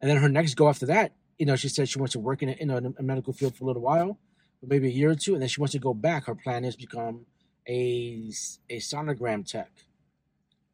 And 0.01 0.11
then 0.11 0.19
her 0.19 0.29
next 0.29 0.55
go 0.55 0.69
after 0.69 0.87
that, 0.87 1.13
you 1.39 1.47
know, 1.47 1.57
she 1.57 1.69
said 1.69 1.89
she 1.89 1.99
wants 1.99 2.13
to 2.13 2.19
work 2.19 2.43
in 2.43 2.49
a, 2.49 2.53
in 2.53 2.71
a, 2.71 2.77
a 2.99 3.03
medical 3.03 3.33
field 3.33 3.57
for 3.57 3.65
a 3.65 3.67
little 3.67 3.83
while, 3.83 4.19
maybe 4.63 4.89
a 4.89 4.91
year 4.91 5.11
or 5.11 5.15
two, 5.15 5.35
and 5.35 5.43
then 5.43 5.49
she 5.49 5.61
wants 5.61 5.73
to 5.73 5.79
go 5.79 5.95
back. 5.95 6.27
Her 6.27 6.35
plan 6.35 6.65
is 6.65 6.77
become 6.77 7.27
a 7.69 8.31
a 8.71 8.79
sonogram 8.79 9.47
tech, 9.47 9.71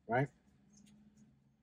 right? 0.08 0.28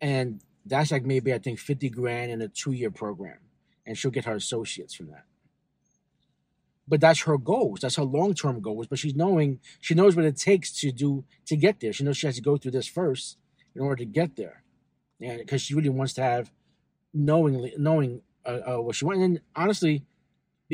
And 0.01 0.41
that's 0.65 0.91
like 0.91 1.05
maybe 1.05 1.33
I 1.33 1.39
think 1.39 1.59
fifty 1.59 1.89
grand 1.89 2.31
in 2.31 2.41
a 2.41 2.47
two 2.47 2.71
year 2.71 2.91
program, 2.91 3.39
and 3.85 3.97
she'll 3.97 4.11
get 4.11 4.25
her 4.25 4.35
associates 4.35 4.93
from 4.93 5.07
that. 5.07 5.25
But 6.87 7.01
that's 7.01 7.21
her 7.23 7.37
goals. 7.37 7.81
That's 7.81 7.97
her 7.97 8.03
long 8.03 8.33
term 8.33 8.61
goals. 8.61 8.87
But 8.87 8.99
she's 8.99 9.15
knowing 9.15 9.59
she 9.81 9.93
knows 9.93 10.15
what 10.15 10.25
it 10.25 10.37
takes 10.37 10.71
to 10.79 10.91
do 10.91 11.25
to 11.45 11.55
get 11.55 11.79
there. 11.79 11.91
She 11.91 12.03
knows 12.03 12.17
she 12.17 12.27
has 12.27 12.35
to 12.35 12.41
go 12.41 12.57
through 12.57 12.71
this 12.71 12.87
first 12.87 13.37
in 13.75 13.81
order 13.81 13.97
to 13.97 14.05
get 14.05 14.35
there, 14.35 14.63
and 15.21 15.39
because 15.39 15.61
she 15.61 15.75
really 15.75 15.89
wants 15.89 16.13
to 16.13 16.23
have 16.23 16.51
knowingly 17.13 17.73
knowing 17.77 18.21
uh, 18.45 18.59
uh, 18.65 18.81
what 18.81 18.95
she 18.95 19.05
wants. 19.05 19.21
And 19.21 19.41
honestly, 19.55 20.03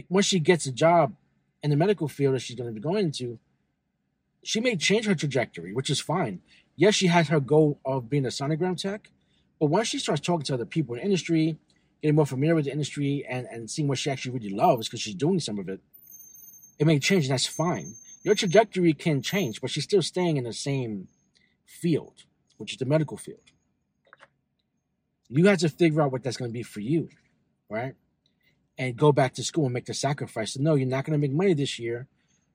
once 0.09 0.25
she 0.25 0.39
gets 0.39 0.65
a 0.65 0.71
job 0.71 1.13
in 1.61 1.69
the 1.69 1.75
medical 1.75 2.07
field 2.07 2.35
that 2.35 2.39
she's 2.39 2.55
going 2.55 2.69
to 2.69 2.73
be 2.73 2.81
going 2.81 3.05
into, 3.05 3.39
she 4.43 4.59
may 4.59 4.75
change 4.75 5.05
her 5.05 5.15
trajectory, 5.15 5.73
which 5.73 5.89
is 5.89 5.99
fine. 5.99 6.41
Yes, 6.75 6.95
she 6.95 7.07
has 7.07 7.29
her 7.29 7.39
goal 7.39 7.79
of 7.85 8.09
being 8.09 8.25
a 8.25 8.29
sonogram 8.29 8.77
tech, 8.77 9.09
but 9.59 9.67
once 9.67 9.87
she 9.87 9.99
starts 9.99 10.21
talking 10.21 10.43
to 10.45 10.55
other 10.55 10.65
people 10.65 10.95
in 10.95 10.99
the 10.99 11.05
industry, 11.05 11.57
getting 12.01 12.15
more 12.15 12.25
familiar 12.25 12.55
with 12.55 12.65
the 12.65 12.71
industry, 12.71 13.25
and, 13.29 13.47
and 13.47 13.69
seeing 13.69 13.87
what 13.87 13.97
she 13.97 14.09
actually 14.09 14.31
really 14.31 14.49
loves 14.49 14.87
because 14.87 15.01
she's 15.01 15.15
doing 15.15 15.39
some 15.39 15.59
of 15.59 15.69
it, 15.69 15.79
it 16.79 16.87
may 16.87 16.99
change, 16.99 17.25
and 17.25 17.33
that's 17.33 17.45
fine. 17.45 17.95
Your 18.23 18.35
trajectory 18.35 18.93
can 18.93 19.21
change, 19.21 19.61
but 19.61 19.69
she's 19.69 19.83
still 19.83 20.01
staying 20.01 20.37
in 20.37 20.43
the 20.43 20.53
same 20.53 21.07
field, 21.65 22.23
which 22.57 22.71
is 22.71 22.77
the 22.77 22.85
medical 22.85 23.17
field. 23.17 23.39
You 25.29 25.45
have 25.47 25.59
to 25.59 25.69
figure 25.69 26.01
out 26.01 26.11
what 26.11 26.23
that's 26.23 26.37
going 26.37 26.49
to 26.49 26.53
be 26.53 26.63
for 26.63 26.79
you, 26.79 27.09
right? 27.69 27.95
And 28.77 28.95
go 28.95 29.11
back 29.11 29.33
to 29.35 29.43
school 29.43 29.65
and 29.65 29.73
make 29.73 29.85
the 29.85 29.93
sacrifice. 29.93 30.53
So, 30.53 30.61
no, 30.61 30.75
you're 30.75 30.87
not 30.87 31.05
going 31.05 31.19
to 31.19 31.27
make 31.27 31.35
money 31.35 31.53
this 31.53 31.79
year. 31.79 32.07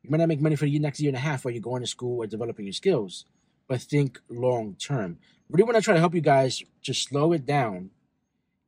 You 0.02 0.10
might 0.10 0.18
not 0.18 0.28
make 0.28 0.40
money 0.40 0.56
for 0.56 0.64
the 0.64 0.78
next 0.78 1.00
year 1.00 1.10
and 1.10 1.16
a 1.16 1.20
half 1.20 1.44
while 1.44 1.52
you're 1.52 1.60
going 1.60 1.82
to 1.82 1.88
school 1.88 2.22
or 2.22 2.26
developing 2.26 2.66
your 2.66 2.72
skills, 2.72 3.24
but 3.66 3.80
think 3.80 4.20
long 4.28 4.74
term. 4.74 5.18
Really 5.50 5.64
want 5.64 5.76
to 5.76 5.82
try 5.82 5.94
to 5.94 6.00
help 6.00 6.14
you 6.14 6.20
guys 6.20 6.62
just 6.80 7.08
slow 7.08 7.32
it 7.32 7.44
down 7.44 7.90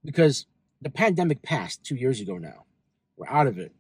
because 0.04 0.47
the 0.80 0.90
pandemic 0.90 1.42
passed 1.42 1.85
two 1.85 1.95
years 1.95 2.21
ago 2.21 2.38
now. 2.38 2.64
We're 3.16 3.28
out 3.28 3.47
of 3.47 3.59
it. 3.59 3.73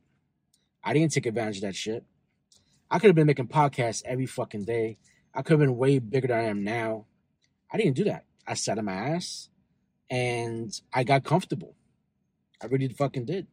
I 0.82 0.92
didn't 0.92 1.12
take 1.12 1.26
advantage 1.26 1.56
of 1.56 1.62
that 1.62 1.76
shit. 1.76 2.04
I 2.90 2.98
could 2.98 3.08
have 3.08 3.16
been 3.16 3.26
making 3.26 3.48
podcasts 3.48 4.02
every 4.04 4.26
fucking 4.26 4.64
day. 4.64 4.98
I 5.34 5.42
could 5.42 5.52
have 5.52 5.60
been 5.60 5.76
way 5.76 5.98
bigger 5.98 6.28
than 6.28 6.38
I 6.38 6.44
am 6.44 6.64
now. 6.64 7.06
I 7.72 7.76
didn't 7.76 7.94
do 7.94 8.04
that. 8.04 8.24
I 8.46 8.54
sat 8.54 8.78
on 8.78 8.86
my 8.86 8.92
ass 8.92 9.48
and 10.08 10.72
I 10.92 11.04
got 11.04 11.24
comfortable. 11.24 11.76
I 12.60 12.66
really 12.66 12.88
fucking 12.88 13.26
did. 13.26 13.46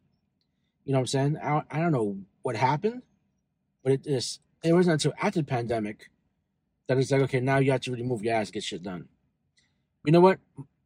You 0.84 0.92
know 0.92 0.98
what 0.98 1.02
I'm 1.02 1.06
saying? 1.06 1.38
I, 1.42 1.62
I 1.70 1.78
don't 1.78 1.92
know 1.92 2.18
what 2.42 2.56
happened, 2.56 3.02
but 3.84 3.92
it 3.92 4.06
it 4.64 4.72
wasn't 4.72 4.94
until 4.94 5.12
after 5.20 5.40
the 5.40 5.46
pandemic 5.46 6.10
that 6.88 6.98
it's 6.98 7.10
like, 7.10 7.22
okay, 7.22 7.40
now 7.40 7.58
you 7.58 7.70
have 7.70 7.82
to 7.82 7.92
really 7.92 8.02
move 8.02 8.24
your 8.24 8.34
ass, 8.34 8.50
get 8.50 8.64
shit 8.64 8.82
done. 8.82 9.08
You 10.04 10.12
know 10.12 10.20
what? 10.20 10.38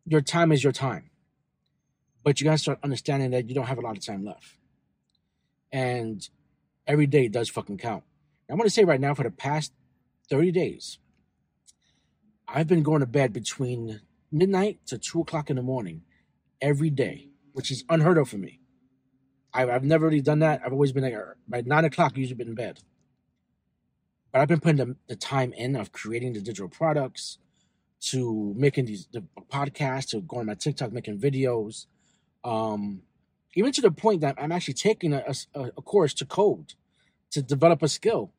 Your 0.04 0.20
time 0.20 0.52
is 0.52 0.62
your 0.62 0.72
time. 0.72 1.10
But 2.24 2.40
you 2.40 2.44
gotta 2.44 2.58
start 2.58 2.80
understanding 2.82 3.30
that 3.30 3.48
you 3.48 3.54
don't 3.54 3.66
have 3.66 3.78
a 3.78 3.80
lot 3.80 3.96
of 3.96 4.04
time 4.04 4.24
left. 4.24 4.56
And 5.72 6.28
every 6.86 7.06
day 7.06 7.28
does 7.28 7.48
fucking 7.48 7.78
count. 7.78 8.04
I'm 8.50 8.56
gonna 8.58 8.70
say 8.70 8.84
right 8.84 9.00
now, 9.00 9.14
for 9.14 9.22
the 9.22 9.30
past 9.30 9.72
30 10.28 10.52
days, 10.52 10.98
I've 12.46 12.66
been 12.66 12.82
going 12.82 13.00
to 13.00 13.06
bed 13.06 13.32
between 13.32 14.00
midnight 14.30 14.80
to 14.86 14.98
two 14.98 15.20
o'clock 15.20 15.48
in 15.48 15.56
the 15.56 15.62
morning 15.62 16.02
every 16.60 16.90
day, 16.90 17.28
which 17.52 17.70
is 17.70 17.84
unheard 17.88 18.18
of 18.18 18.28
for 18.28 18.36
me. 18.36 18.60
I've, 19.54 19.70
I've 19.70 19.84
never 19.84 20.06
really 20.06 20.20
done 20.20 20.40
that. 20.40 20.60
I've 20.64 20.72
always 20.72 20.92
been 20.92 21.04
like 21.04 21.14
by 21.48 21.62
nine 21.62 21.84
o'clock, 21.84 22.16
usually 22.16 22.36
been 22.36 22.48
in 22.48 22.54
bed. 22.54 22.80
But 24.32 24.40
I've 24.40 24.48
been 24.48 24.60
putting 24.60 24.76
the, 24.76 24.96
the 25.08 25.16
time 25.16 25.52
in 25.52 25.76
of 25.76 25.92
creating 25.92 26.32
the 26.32 26.40
digital 26.40 26.68
products, 26.68 27.38
to 28.00 28.52
making 28.56 28.86
these 28.86 29.06
the 29.12 29.22
podcasts, 29.50 30.10
to 30.10 30.20
going 30.22 30.40
on 30.40 30.46
my 30.46 30.54
TikTok, 30.54 30.92
making 30.92 31.18
videos, 31.18 31.86
um, 32.42 33.02
even 33.54 33.72
to 33.72 33.80
the 33.80 33.90
point 33.90 34.20
that 34.22 34.36
I'm 34.38 34.52
actually 34.52 34.74
taking 34.74 35.12
a, 35.12 35.24
a, 35.54 35.60
a 35.76 35.82
course 35.82 36.14
to 36.14 36.24
code, 36.24 36.74
to 37.30 37.42
develop 37.42 37.82
a 37.82 37.88
skill, 37.88 38.32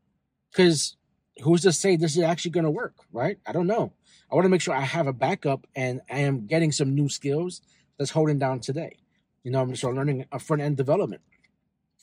because 0.52 0.96
who's 1.42 1.62
to 1.62 1.72
say 1.72 1.96
this 1.96 2.18
is 2.18 2.24
actually 2.24 2.52
going 2.52 2.66
to 2.66 2.72
work, 2.72 2.96
right? 3.12 3.38
I 3.46 3.52
don't 3.52 3.68
know. 3.68 3.94
I 4.32 4.36
want 4.36 4.46
to 4.46 4.50
make 4.50 4.62
sure 4.62 4.74
I 4.74 4.82
have 4.82 5.08
a 5.08 5.14
backup 5.14 5.68
and 5.76 6.02
I 6.10 6.20
am 6.20 6.48
getting 6.48 6.72
some 6.72 6.96
new 6.96 7.10
skills 7.10 7.62
that's 7.98 8.12
holding 8.12 8.40
down 8.40 8.60
today. 8.60 8.98
You 9.44 9.52
know, 9.52 9.62
I'm 9.62 9.72
just 9.72 9.84
learning 9.84 10.26
a 10.32 10.40
front 10.40 10.62
end 10.62 10.78
development. 10.78 11.22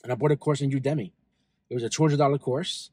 And 0.03 0.11
I 0.11 0.15
bought 0.15 0.31
a 0.31 0.37
course 0.37 0.61
in 0.61 0.71
Udemy. 0.71 1.11
It 1.69 1.73
was 1.73 1.83
a 1.83 1.89
$200 1.89 2.39
course. 2.39 2.91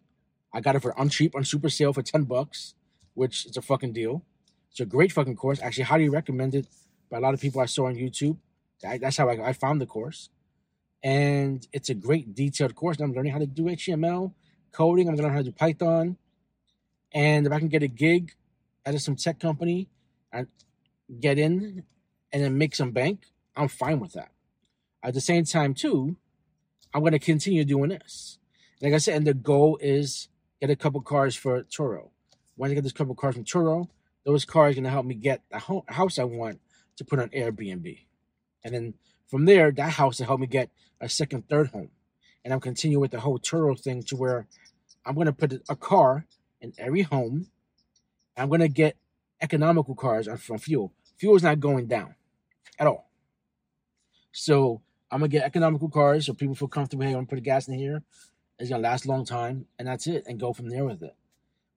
I 0.53 0.61
got 0.61 0.77
it 0.77 0.83
for 0.83 0.93
uncheap 0.95 1.35
on 1.35 1.45
super 1.45 1.69
sale 1.69 1.93
for 1.93 2.03
10 2.03 2.25
bucks, 2.25 2.75
which 3.15 3.47
is 3.47 3.57
a 3.57 3.63
fucking 3.63 3.93
deal. 3.93 4.25
It's 4.71 4.81
a 4.81 4.87
great 4.87 5.13
fucking 5.13 5.37
course. 5.37 5.61
Actually, 5.61 5.85
highly 5.85 6.09
recommended 6.09 6.67
by 7.11 7.19
a 7.19 7.21
lot 7.21 7.35
of 7.35 7.41
people 7.41 7.61
I 7.61 7.67
saw 7.67 7.87
on 7.87 7.95
YouTube. 7.95 8.39
That's 8.83 9.17
how 9.17 9.29
I, 9.29 9.49
I 9.49 9.53
found 9.53 9.81
the 9.81 9.87
course. 9.87 10.31
And 11.03 11.67
it's 11.73 11.89
a 11.91 11.95
great 11.95 12.35
detailed 12.35 12.75
course. 12.75 12.99
I'm 13.01 13.13
learning 13.13 13.33
how 13.33 13.39
to 13.39 13.47
do 13.47 13.65
HTML, 13.65 14.33
coding. 14.73 15.09
I'm 15.09 15.15
going 15.15 15.19
to 15.19 15.23
learn 15.25 15.33
how 15.33 15.39
to 15.39 15.45
do 15.45 15.53
Python. 15.53 16.17
And 17.13 17.47
if 17.47 17.53
I 17.53 17.59
can 17.59 17.69
get 17.69 17.83
a 17.83 17.89
gig 17.89 18.33
at 18.85 19.01
some 19.01 19.17
tech 19.17 19.39
company 19.39 19.89
and 20.33 20.47
get 21.21 21.39
in 21.39 21.85
and 22.33 22.43
then 22.43 22.59
make 22.59 22.75
some 22.75 22.91
bank, 22.91 23.27
I'm 23.57 23.69
fine 23.69 24.01
with 24.01 24.13
that. 24.13 24.31
At 25.03 25.15
the 25.15 25.21
same 25.21 25.45
time, 25.45 25.75
too, 25.75 26.17
I'm 26.93 27.03
going 27.03 27.13
to 27.13 27.19
continue 27.19 27.65
doing 27.65 27.91
this. 27.91 28.39
Like 28.81 28.95
I 28.95 28.99
said, 28.99 29.17
and 29.17 29.27
the 29.27 29.35
goal 29.35 29.79
is 29.81 30.29
get 30.61 30.71
a 30.71 30.77
couple 30.77 31.01
cars 31.01 31.37
for 31.37 31.63
Turo. 31.65 32.11
Once 32.57 32.73
I 32.73 32.75
get 32.75 32.85
this 32.85 32.93
couple 32.93 33.15
cars 33.15 33.35
from 33.35 33.45
Turo, 33.45 33.89
those 34.25 34.45
cars 34.45 34.73
are 34.73 34.75
going 34.75 34.85
to 34.85 34.91
help 34.91 35.07
me 35.07 35.15
get 35.15 35.43
the 35.51 35.59
house 35.89 36.19
I 36.19 36.25
want 36.25 36.61
to 36.97 37.05
put 37.05 37.21
on 37.21 37.29
Airbnb. 37.31 38.08
And 38.65 38.75
then 38.75 38.95
from 39.29 39.45
there, 39.45 39.71
that 39.71 39.93
house 39.93 40.19
will 40.19 40.27
help 40.27 40.41
me 40.41 40.47
get 40.47 40.71
a 41.01 41.09
second, 41.09 41.49
third 41.49 41.69
home. 41.69 41.91
And 42.45 42.53
I'm 42.53 42.61
continuing 42.61 43.01
with 43.01 43.11
the 43.11 43.21
whole 43.21 43.39
Turo 43.39 43.79
thing 43.79 44.03
to 44.05 44.17
where 44.17 44.47
I'm 45.05 45.15
going 45.15 45.27
to 45.27 45.33
put 45.33 45.53
a 45.69 45.77
car 45.77 46.27
in 46.61 46.73
every 46.79 47.03
home. 47.03 47.49
I'm 48.37 48.49
going 48.49 48.61
to 48.61 48.69
get 48.69 48.97
economical 49.41 49.95
cars 49.95 50.29
from 50.39 50.59
fuel. 50.59 50.93
Fuel 51.19 51.37
is 51.37 51.43
not 51.43 51.61
going 51.61 51.87
down 51.87 52.15
at 52.79 52.87
all. 52.87 53.09
So 54.33 54.81
I'm 55.11 55.21
going 55.21 55.31
to 55.31 55.37
get 55.37 55.45
economical 55.45 55.89
cars 55.89 56.27
so 56.27 56.33
people 56.33 56.55
feel 56.55 56.69
comfortable. 56.69 57.05
Hey, 57.05 57.11
I'm 57.11 57.15
going 57.15 57.27
to 57.27 57.35
put 57.37 57.43
gas 57.43 57.69
in 57.69 57.75
here. 57.75 58.03
It's 58.59 58.71
going 58.71 58.83
to 58.83 58.89
last 58.89 59.05
a 59.05 59.09
long 59.09 59.25
time. 59.25 59.67
And 59.79 59.89
that's 59.89 60.07
it. 60.07 60.25
And 60.27 60.39
go 60.39 60.53
from 60.53 60.69
there 60.69 60.85
with 60.85 61.03
it. 61.03 61.15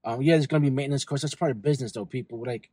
Um, 0.04 0.22
yeah, 0.22 0.36
there's 0.36 0.48
going 0.48 0.64
to 0.64 0.70
be 0.70 0.76
maintenance 0.76 1.06
costs. 1.06 1.24
That's 1.24 1.36
part 1.36 1.52
of 1.52 1.62
business, 1.62 1.92
though. 1.92 2.06
People 2.06 2.44
like, 2.46 2.70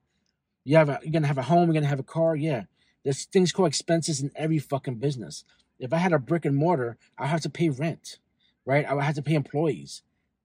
you 0.65 0.77
have 0.77 0.89
a, 0.89 0.99
you're 1.03 1.13
going 1.13 1.23
to 1.23 1.29
have 1.29 1.39
a 1.39 1.43
home. 1.43 1.69
You're 1.69 1.75
going 1.75 1.83
to 1.83 1.89
have 1.89 2.01
a 2.01 2.05
car. 2.05 2.35
Yeah. 2.35 2.65
There's 3.09 3.25
things 3.25 3.53
called 3.53 3.69
expenses 3.69 4.21
in 4.21 4.31
every 4.37 4.59
fucking 4.59 4.97
business. 4.97 5.45
If 5.79 5.93
I 5.93 5.97
had 5.97 6.13
a 6.13 6.19
brick 6.19 6.45
and 6.45 6.57
mortar, 6.57 6.99
I 7.17 7.23
would 7.23 7.31
have 7.31 7.41
to 7.43 7.51
pay 7.51 7.71
rent, 7.71 8.19
right? 8.67 8.85
I 8.85 8.93
would 8.93 9.05
have 9.05 9.15
to 9.15 9.23
pay 9.23 9.35
employees 9.35 10.03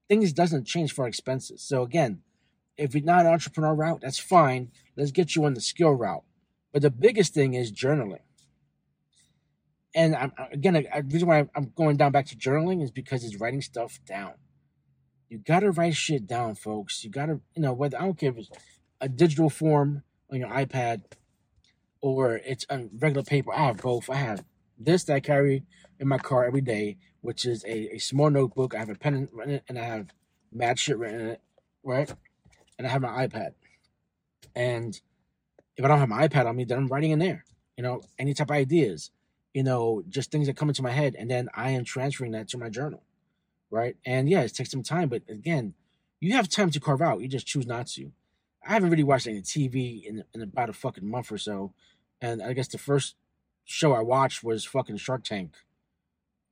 things 0.08 0.32
doesn't 0.32 0.66
change 0.66 0.92
for 0.92 1.06
expenses. 1.06 1.62
So 1.62 1.82
again, 1.82 2.20
if 2.76 2.94
you're 2.94 3.04
not 3.04 3.26
an 3.26 3.32
entrepreneur 3.32 3.74
route, 3.74 4.00
that's 4.00 4.18
fine. 4.18 4.70
Let's 4.96 5.12
get 5.12 5.34
you 5.34 5.44
on 5.44 5.54
the 5.54 5.60
skill 5.60 5.92
route. 5.92 6.24
But 6.72 6.82
the 6.82 6.90
biggest 6.90 7.34
thing 7.34 7.54
is 7.54 7.72
journaling. 7.72 8.20
And 9.94 10.16
I'm, 10.16 10.32
again, 10.52 10.74
the 10.74 11.04
reason 11.08 11.28
why 11.28 11.48
I'm 11.54 11.72
going 11.76 11.96
down 11.96 12.10
back 12.10 12.26
to 12.26 12.36
journaling 12.36 12.82
is 12.82 12.90
because 12.90 13.22
it's 13.24 13.40
writing 13.40 13.60
stuff 13.60 14.00
down. 14.06 14.32
You 15.28 15.38
gotta 15.38 15.70
write 15.70 15.94
shit 15.94 16.26
down, 16.26 16.56
folks. 16.56 17.04
You 17.04 17.10
gotta, 17.10 17.40
you 17.54 17.62
know, 17.62 17.72
whether 17.72 17.96
I 17.96 18.02
don't 18.02 18.18
care 18.18 18.30
if 18.30 18.38
it's 18.38 18.50
a 19.00 19.08
digital 19.08 19.50
form 19.50 20.02
on 20.30 20.40
your 20.40 20.48
iPad 20.48 21.02
or 22.04 22.36
it's 22.44 22.66
on 22.68 22.90
regular 22.98 23.22
paper. 23.22 23.50
I 23.54 23.68
have 23.68 23.78
both. 23.78 24.10
I 24.10 24.16
have 24.16 24.44
this 24.78 25.04
that 25.04 25.14
I 25.14 25.20
carry 25.20 25.62
in 25.98 26.06
my 26.06 26.18
car 26.18 26.44
every 26.44 26.60
day, 26.60 26.98
which 27.22 27.46
is 27.46 27.64
a, 27.64 27.94
a 27.94 27.98
small 27.98 28.28
notebook. 28.28 28.74
I 28.74 28.78
have 28.80 28.90
a 28.90 28.94
pen 28.94 29.26
in 29.42 29.50
it, 29.50 29.64
and 29.70 29.78
I 29.78 29.84
have 29.84 30.08
mad 30.52 30.78
shit 30.78 30.98
written 30.98 31.20
in 31.20 31.26
it, 31.28 31.40
right? 31.82 32.14
And 32.76 32.86
I 32.86 32.90
have 32.90 33.00
my 33.00 33.26
iPad. 33.26 33.52
And 34.54 35.00
if 35.78 35.84
I 35.86 35.88
don't 35.88 35.98
have 35.98 36.10
my 36.10 36.28
iPad 36.28 36.44
on 36.44 36.56
me, 36.56 36.64
then 36.64 36.76
I'm 36.76 36.88
writing 36.88 37.12
in 37.12 37.20
there. 37.20 37.46
You 37.78 37.82
know, 37.82 38.02
any 38.18 38.34
type 38.34 38.50
of 38.50 38.56
ideas, 38.56 39.10
you 39.54 39.62
know, 39.62 40.02
just 40.06 40.30
things 40.30 40.46
that 40.46 40.58
come 40.58 40.68
into 40.68 40.82
my 40.82 40.90
head, 40.90 41.16
and 41.18 41.30
then 41.30 41.48
I 41.54 41.70
am 41.70 41.84
transferring 41.86 42.32
that 42.32 42.48
to 42.48 42.58
my 42.58 42.68
journal, 42.68 43.02
right? 43.70 43.96
And 44.04 44.28
yeah, 44.28 44.42
it 44.42 44.54
takes 44.54 44.70
some 44.70 44.82
time, 44.82 45.08
but 45.08 45.22
again, 45.26 45.72
you 46.20 46.34
have 46.34 46.50
time 46.50 46.68
to 46.68 46.80
carve 46.80 47.00
out. 47.00 47.22
You 47.22 47.28
just 47.28 47.46
choose 47.46 47.66
not 47.66 47.86
to. 47.92 48.12
I 48.66 48.72
haven't 48.72 48.90
really 48.90 49.02
watched 49.02 49.26
any 49.26 49.40
TV 49.40 50.04
in, 50.04 50.24
in 50.34 50.42
about 50.42 50.70
a 50.70 50.74
fucking 50.74 51.08
month 51.08 51.30
or 51.30 51.38
so, 51.38 51.72
and 52.20 52.42
I 52.42 52.52
guess 52.52 52.68
the 52.68 52.78
first 52.78 53.16
show 53.64 53.92
I 53.92 54.00
watched 54.00 54.44
was 54.44 54.64
fucking 54.64 54.98
Shark 54.98 55.24
Tank. 55.24 55.52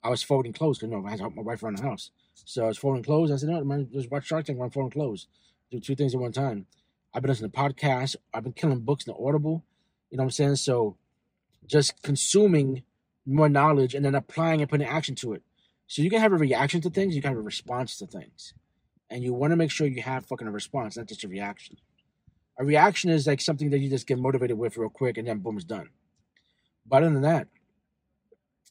I 0.03 0.11
was 0.11 0.23
folding 0.23 0.53
clothes 0.53 0.79
because 0.79 0.91
you 0.91 0.97
know, 0.97 1.07
I 1.07 1.11
had 1.11 1.19
to 1.19 1.23
help 1.25 1.37
my 1.37 1.43
wife 1.43 1.63
around 1.63 1.79
the 1.79 1.85
house. 1.85 2.11
So 2.45 2.65
I 2.65 2.69
was 2.69 2.79
folding 2.79 3.03
clothes. 3.05 3.31
I 3.31 3.37
said, 3.37 3.51
no, 3.51 3.63
man, 3.65 3.89
just 3.93 4.11
watch 4.11 4.27
Shark 4.27 4.47
Tank 4.47 4.59
while 4.59 4.67
I'm 4.67 4.73
folding 4.73 4.91
clothes. 4.91 5.29
Do 5.71 5.79
two 5.79 5.95
things 5.95 6.15
at 6.15 6.21
one 6.21 6.33
time. 6.33 6.67
I've 7.15 7.23
been 7.23 7.29
listening 7.29 7.51
to 7.51 7.59
podcasts. 7.59 8.17
I've 8.33 8.43
been 8.43 8.53
killing 8.53 8.81
books 8.81 9.07
in 9.07 9.13
the 9.13 9.23
Audible. 9.23 9.65
You 10.11 10.17
know 10.17 10.23
what 10.23 10.29
I'm 10.29 10.31
saying? 10.33 10.57
So 10.57 10.97
just 11.67 12.03
consuming 12.03 12.83
more 13.25 13.49
knowledge 13.49 13.95
and 13.95 14.05
then 14.05 14.15
applying 14.15 14.61
and 14.61 14.71
putting 14.71 14.87
action 14.87 15.15
to 15.17 15.35
it. 15.35 15.43
So 15.87 16.03
you 16.03 16.11
can 16.11 16.21
have 16.21 16.33
a 16.33 16.37
reaction 16.37 16.81
to 16.81 16.91
things, 16.91 17.15
you 17.15 17.23
can 17.23 17.31
have 17.31 17.39
a 17.39 17.43
response 17.43 17.99
to 17.99 18.07
things. 18.07 18.55
And 19.11 19.23
you 19.23 19.35
want 19.35 19.53
to 19.53 19.57
make 19.57 19.71
sure 19.71 19.87
you 19.87 20.03
have 20.03 20.25
fucking 20.27 20.47
a 20.47 20.51
response, 20.51 20.97
not 20.97 21.07
just 21.07 21.25
a 21.25 21.29
reaction. 21.29 21.77
A 22.59 22.65
reaction 22.65 23.11
is 23.11 23.27
like 23.27 23.41
something 23.41 23.71
that 23.71 23.79
you 23.79 23.89
just 23.89 24.07
get 24.07 24.19
motivated 24.19 24.59
with 24.59 24.77
real 24.77 24.91
quick 24.91 25.17
and 25.17 25.27
then 25.27 25.39
boom, 25.39 25.57
it's 25.57 25.65
done. 25.65 25.89
But 26.87 27.03
other 27.03 27.13
than 27.13 27.23
that, 27.23 27.49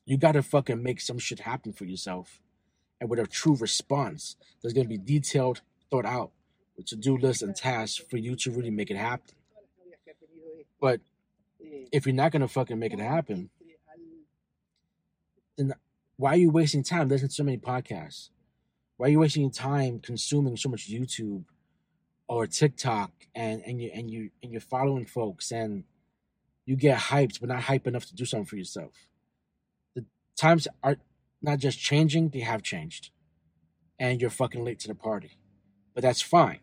you 0.05 0.17
got 0.17 0.33
to 0.33 0.43
fucking 0.43 0.83
make 0.83 1.01
some 1.01 1.19
shit 1.19 1.39
happen 1.39 1.73
for 1.73 1.85
yourself. 1.85 2.39
And 3.00 3.09
with 3.09 3.19
a 3.19 3.25
true 3.25 3.55
response, 3.55 4.35
there's 4.61 4.73
to 4.85 4.89
be 4.89 4.97
detailed, 4.97 5.61
thought 5.89 6.05
out, 6.05 6.31
with 6.77 6.85
to 6.88 6.95
do 6.95 7.17
lists 7.17 7.41
and 7.41 7.55
tasks 7.55 8.03
for 8.09 8.17
you 8.17 8.35
to 8.35 8.51
really 8.51 8.69
make 8.69 8.91
it 8.91 8.97
happen. 8.97 9.35
But 10.79 11.01
if 11.91 12.05
you're 12.05 12.15
not 12.15 12.31
to 12.41 12.47
fucking 12.47 12.79
make 12.79 12.93
it 12.93 13.00
happen, 13.00 13.50
then 15.57 15.73
why 16.17 16.33
are 16.33 16.38
you 16.38 16.50
wasting 16.50 16.83
time 16.83 17.07
listening 17.07 17.29
to 17.29 17.35
so 17.35 17.43
many 17.43 17.57
podcasts? 17.57 18.29
Why 18.97 19.07
are 19.07 19.09
you 19.09 19.19
wasting 19.19 19.50
time 19.51 20.00
consuming 20.00 20.57
so 20.57 20.69
much 20.69 20.89
YouTube 20.89 21.45
or 22.31 22.47
TikTok 22.47 23.11
and, 23.35 23.61
and 23.65 23.81
you 23.81 23.91
and 23.93 24.09
you 24.09 24.29
and 24.41 24.53
you're 24.53 24.61
following 24.61 25.05
folks 25.05 25.51
and 25.51 25.83
you 26.65 26.77
get 26.77 26.97
hyped, 26.97 27.41
but 27.41 27.50
not 27.50 27.63
hype 27.63 27.85
enough 27.85 28.05
to 28.05 28.15
do 28.15 28.23
something 28.23 28.45
for 28.45 28.55
yourself. 28.55 28.93
The 29.95 30.05
times 30.38 30.65
are 30.81 30.95
not 31.41 31.59
just 31.59 31.77
changing, 31.77 32.29
they 32.29 32.39
have 32.39 32.63
changed. 32.63 33.09
And 34.00 34.21
you're 34.21 34.29
fucking 34.29 34.63
late 34.63 34.79
to 34.79 34.88
the 34.88 34.95
party. 34.95 35.38
But 35.93 36.03
that's 36.03 36.21
fine. 36.21 36.59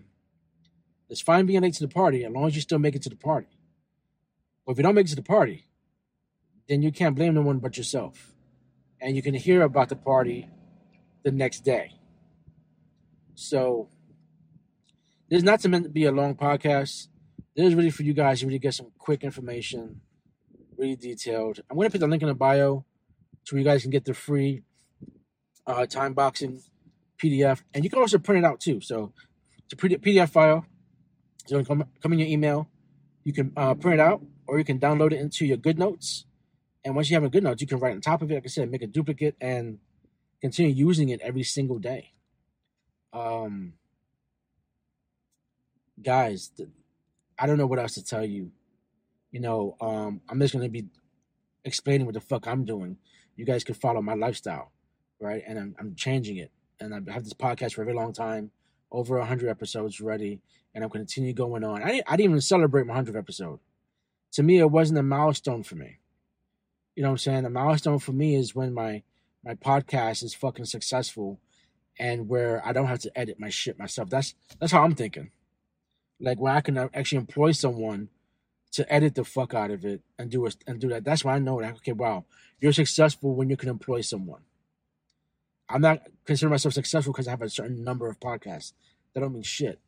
It's 1.11 1.21
fine 1.21 1.45
being 1.45 1.61
late 1.61 1.75
to 1.75 1.87
the 1.87 1.95
party 1.95 2.25
as 2.25 2.33
long 2.33 2.47
as 2.47 2.55
you 2.55 2.63
still 2.63 2.79
make 2.79 2.95
it 2.95 3.03
to 3.03 3.11
the 3.11 3.17
party. 3.17 3.59
But 4.65 4.73
if 4.73 4.79
you 4.79 4.85
don't 4.85 4.95
make 4.95 5.05
it 5.05 5.11
to 5.11 5.17
the 5.17 5.23
party, 5.23 5.67
then 6.67 6.81
you 6.81 6.91
can't 6.93 7.15
blame 7.15 7.35
no 7.35 7.43
one 7.43 7.59
but 7.59 7.77
yourself. 7.77 8.33
And 9.03 9.15
you 9.15 9.21
can 9.21 9.35
hear 9.35 9.61
about 9.61 9.91
the 9.91 9.97
party 9.97 10.49
the 11.25 11.31
next 11.31 11.61
day. 11.61 11.93
So 13.35 13.91
this 15.29 15.39
is 15.39 15.45
not 15.45 15.65
meant 15.67 15.85
to 15.85 15.91
be 15.91 16.05
a 16.05 16.13
long 16.13 16.35
podcast. 16.35 17.09
This 17.55 17.67
is 17.67 17.75
really 17.75 17.91
for 17.91 18.03
you 18.03 18.15
guys 18.15 18.41
to 18.41 18.47
really 18.47 18.59
get 18.59 18.75
some 18.75 18.93
quick 18.99 19.25
information, 19.25 20.01
really 20.77 20.97
detailed. 20.97 21.61
I'm 21.71 21.77
gonna 21.77 21.91
put 21.91 22.01
the 22.01 22.07
link 22.07 22.23
in 22.23 22.29
the 22.29 22.35
bio 22.35 22.85
so 23.45 23.57
you 23.57 23.65
guys 23.65 23.83
can 23.83 23.91
get 23.91 24.05
the 24.05 24.15
free 24.15 24.63
uh, 25.67 25.87
time 25.87 26.15
boxing 26.15 26.63
PDF, 27.23 27.63
and 27.75 27.85
you 27.85 27.91
can 27.91 27.99
also 27.99 28.19
print 28.19 28.45
it 28.45 28.47
out 28.47 28.61
too. 28.61 28.81
So 28.81 29.13
it's 29.71 29.73
a 29.73 29.77
PDF 29.77 30.31
file. 30.31 30.65
It's 31.43 31.51
So 31.51 31.63
come 31.65 31.85
come 32.03 32.13
in 32.13 32.21
your 32.21 32.29
email. 32.29 32.69
You 33.25 33.33
can 33.33 33.53
uh, 33.57 33.75
print 33.75 34.01
it 34.01 34.03
out, 34.03 34.23
or 34.47 34.59
you 34.59 34.65
can 34.65 34.79
download 34.79 35.13
it 35.13 35.21
into 35.21 35.45
your 35.45 35.59
Good 35.59 35.79
Notes. 35.79 36.25
And 36.85 36.95
once 36.95 37.11
you 37.11 37.17
have 37.17 37.25
a 37.25 37.29
GoodNotes, 37.29 37.61
you 37.61 37.67
can 37.67 37.81
write 37.81 37.95
on 37.95 38.01
top 38.01 38.23
of 38.23 38.31
it. 38.31 38.35
Like 38.35 38.45
I 38.47 38.49
said, 38.49 38.71
make 38.71 38.83
a 38.83 38.87
duplicate 38.87 39.37
and 39.41 39.79
continue 40.41 40.73
using 40.73 41.11
it 41.11 41.21
every 41.21 41.43
single 41.43 41.79
day. 41.79 42.13
Um, 43.13 43.75
guys, 46.03 46.53
I 47.39 47.47
don't 47.47 47.59
know 47.59 47.67
what 47.67 47.79
else 47.79 47.95
to 47.95 48.05
tell 48.05 48.25
you. 48.25 48.51
You 49.31 49.41
know, 49.41 49.77
um, 49.81 50.21
I'm 50.29 50.41
just 50.41 50.55
gonna 50.55 50.69
be 50.69 50.87
explaining 51.65 52.07
what 52.07 52.15
the 52.15 52.21
fuck 52.21 52.47
I'm 52.47 52.65
doing. 52.65 52.97
You 53.37 53.45
guys 53.45 53.65
can 53.65 53.75
follow 53.75 54.03
my 54.03 54.15
lifestyle, 54.15 54.73
right? 55.21 55.43
And 55.47 55.59
I'm, 55.59 55.77
I'm 55.79 55.95
changing 55.95 56.39
it. 56.39 56.51
And 56.81 56.95
I've 56.95 57.05
this 57.07 57.33
podcast 57.35 57.75
for 57.75 57.83
a 57.83 57.85
very 57.85 57.97
long 57.97 58.13
time, 58.13 58.51
over 58.91 59.19
100 59.19 59.49
episodes 59.49 60.01
ready, 60.01 60.41
and 60.75 60.85
I'm 60.85 60.91
continue 60.91 61.33
going 61.33 61.65
on. 61.65 61.83
I 61.83 61.89
didn't, 61.89 62.05
I 62.07 62.17
didn't 62.17 62.31
even 62.31 62.41
celebrate 62.41 62.87
my 62.87 62.95
100th 62.95 63.17
episode. 63.17 63.61
To 64.33 64.43
me, 64.43 64.59
it 64.59 64.71
wasn't 64.71 64.99
a 64.99 65.03
milestone 65.03 65.63
for 65.63 65.75
me. 65.75 65.99
You 66.95 67.03
know 67.03 67.11
what 67.11 67.15
I'm 67.15 67.19
saying? 67.19 67.45
A 67.45 67.51
milestone 67.51 67.99
for 67.99 68.13
me 68.13 68.35
is 68.35 68.55
when 68.55 68.75
my 68.75 69.03
my 69.45 69.55
podcast 69.55 70.25
is 70.25 70.35
fucking 70.35 70.65
successful 70.65 71.39
and 71.99 72.29
where 72.29 72.61
I 72.67 72.73
don't 72.73 72.87
have 72.87 72.99
to 73.01 73.19
edit 73.19 73.39
my 73.39 73.51
shit 73.51 73.79
myself. 73.79 74.11
That's 74.11 74.35
that's 74.59 74.73
how 74.73 74.83
I'm 74.83 74.95
thinking. 74.95 75.31
Like 76.21 76.39
when 76.41 76.55
I 76.55 76.61
can 76.61 76.77
actually 76.77 77.19
employ 77.19 77.53
someone 77.53 78.09
to 78.73 78.93
edit 78.93 79.15
the 79.15 79.25
fuck 79.25 79.55
out 79.55 79.71
of 79.71 79.85
it 79.85 80.03
and 80.19 80.31
do 80.31 80.45
it 80.47 80.57
and 80.67 80.81
do 80.81 80.89
that. 80.89 81.05
That's 81.05 81.25
why 81.25 81.35
I 81.35 81.39
know 81.39 81.61
that 81.61 81.77
okay, 81.77 81.93
wow, 81.93 82.25
you're 82.61 82.73
successful 82.73 83.35
when 83.35 83.49
you 83.49 83.57
can 83.57 83.69
employ 83.69 84.01
someone. 84.03 84.43
I'm 85.69 85.81
not 85.81 86.03
considering 86.25 86.51
myself 86.51 86.75
successful 86.75 87.13
because 87.13 87.29
I 87.29 87.33
have 87.33 87.43
a 87.43 87.51
certain 87.51 87.85
number 87.85 88.09
of 88.09 88.21
podcasts. 88.21 88.73
That 89.15 89.21
don't 89.21 89.35
mean 89.35 89.43
shit. 89.43 89.79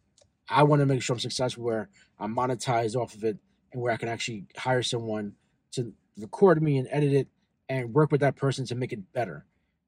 I 0.49 0.63
want 0.65 0.81
to 0.81 0.87
make 0.87 1.03
sure 1.03 1.15
I'm 1.15 1.21
successful 1.21 1.65
where 1.65 1.89
I'm 2.19 2.35
monetized 2.35 2.97
off 2.97 3.15
of 3.15 3.25
it 3.25 3.39
and 3.73 3.81
where 3.81 3.93
I 3.93 3.97
can 3.97 4.09
actually 4.09 4.47
hire 4.57 4.83
someone 4.83 5.35
to 5.73 5.93
record 6.19 6.63
me 6.63 6.77
and 6.79 6.89
edit 6.91 7.13
it 7.13 7.29
and 7.69 7.95
work 7.95 8.11
with 8.11 8.21
that 8.21 8.37
person 8.37 8.67
to 8.67 8.75
make 8.75 8.93
it 8.93 9.13
better. 9.13 9.47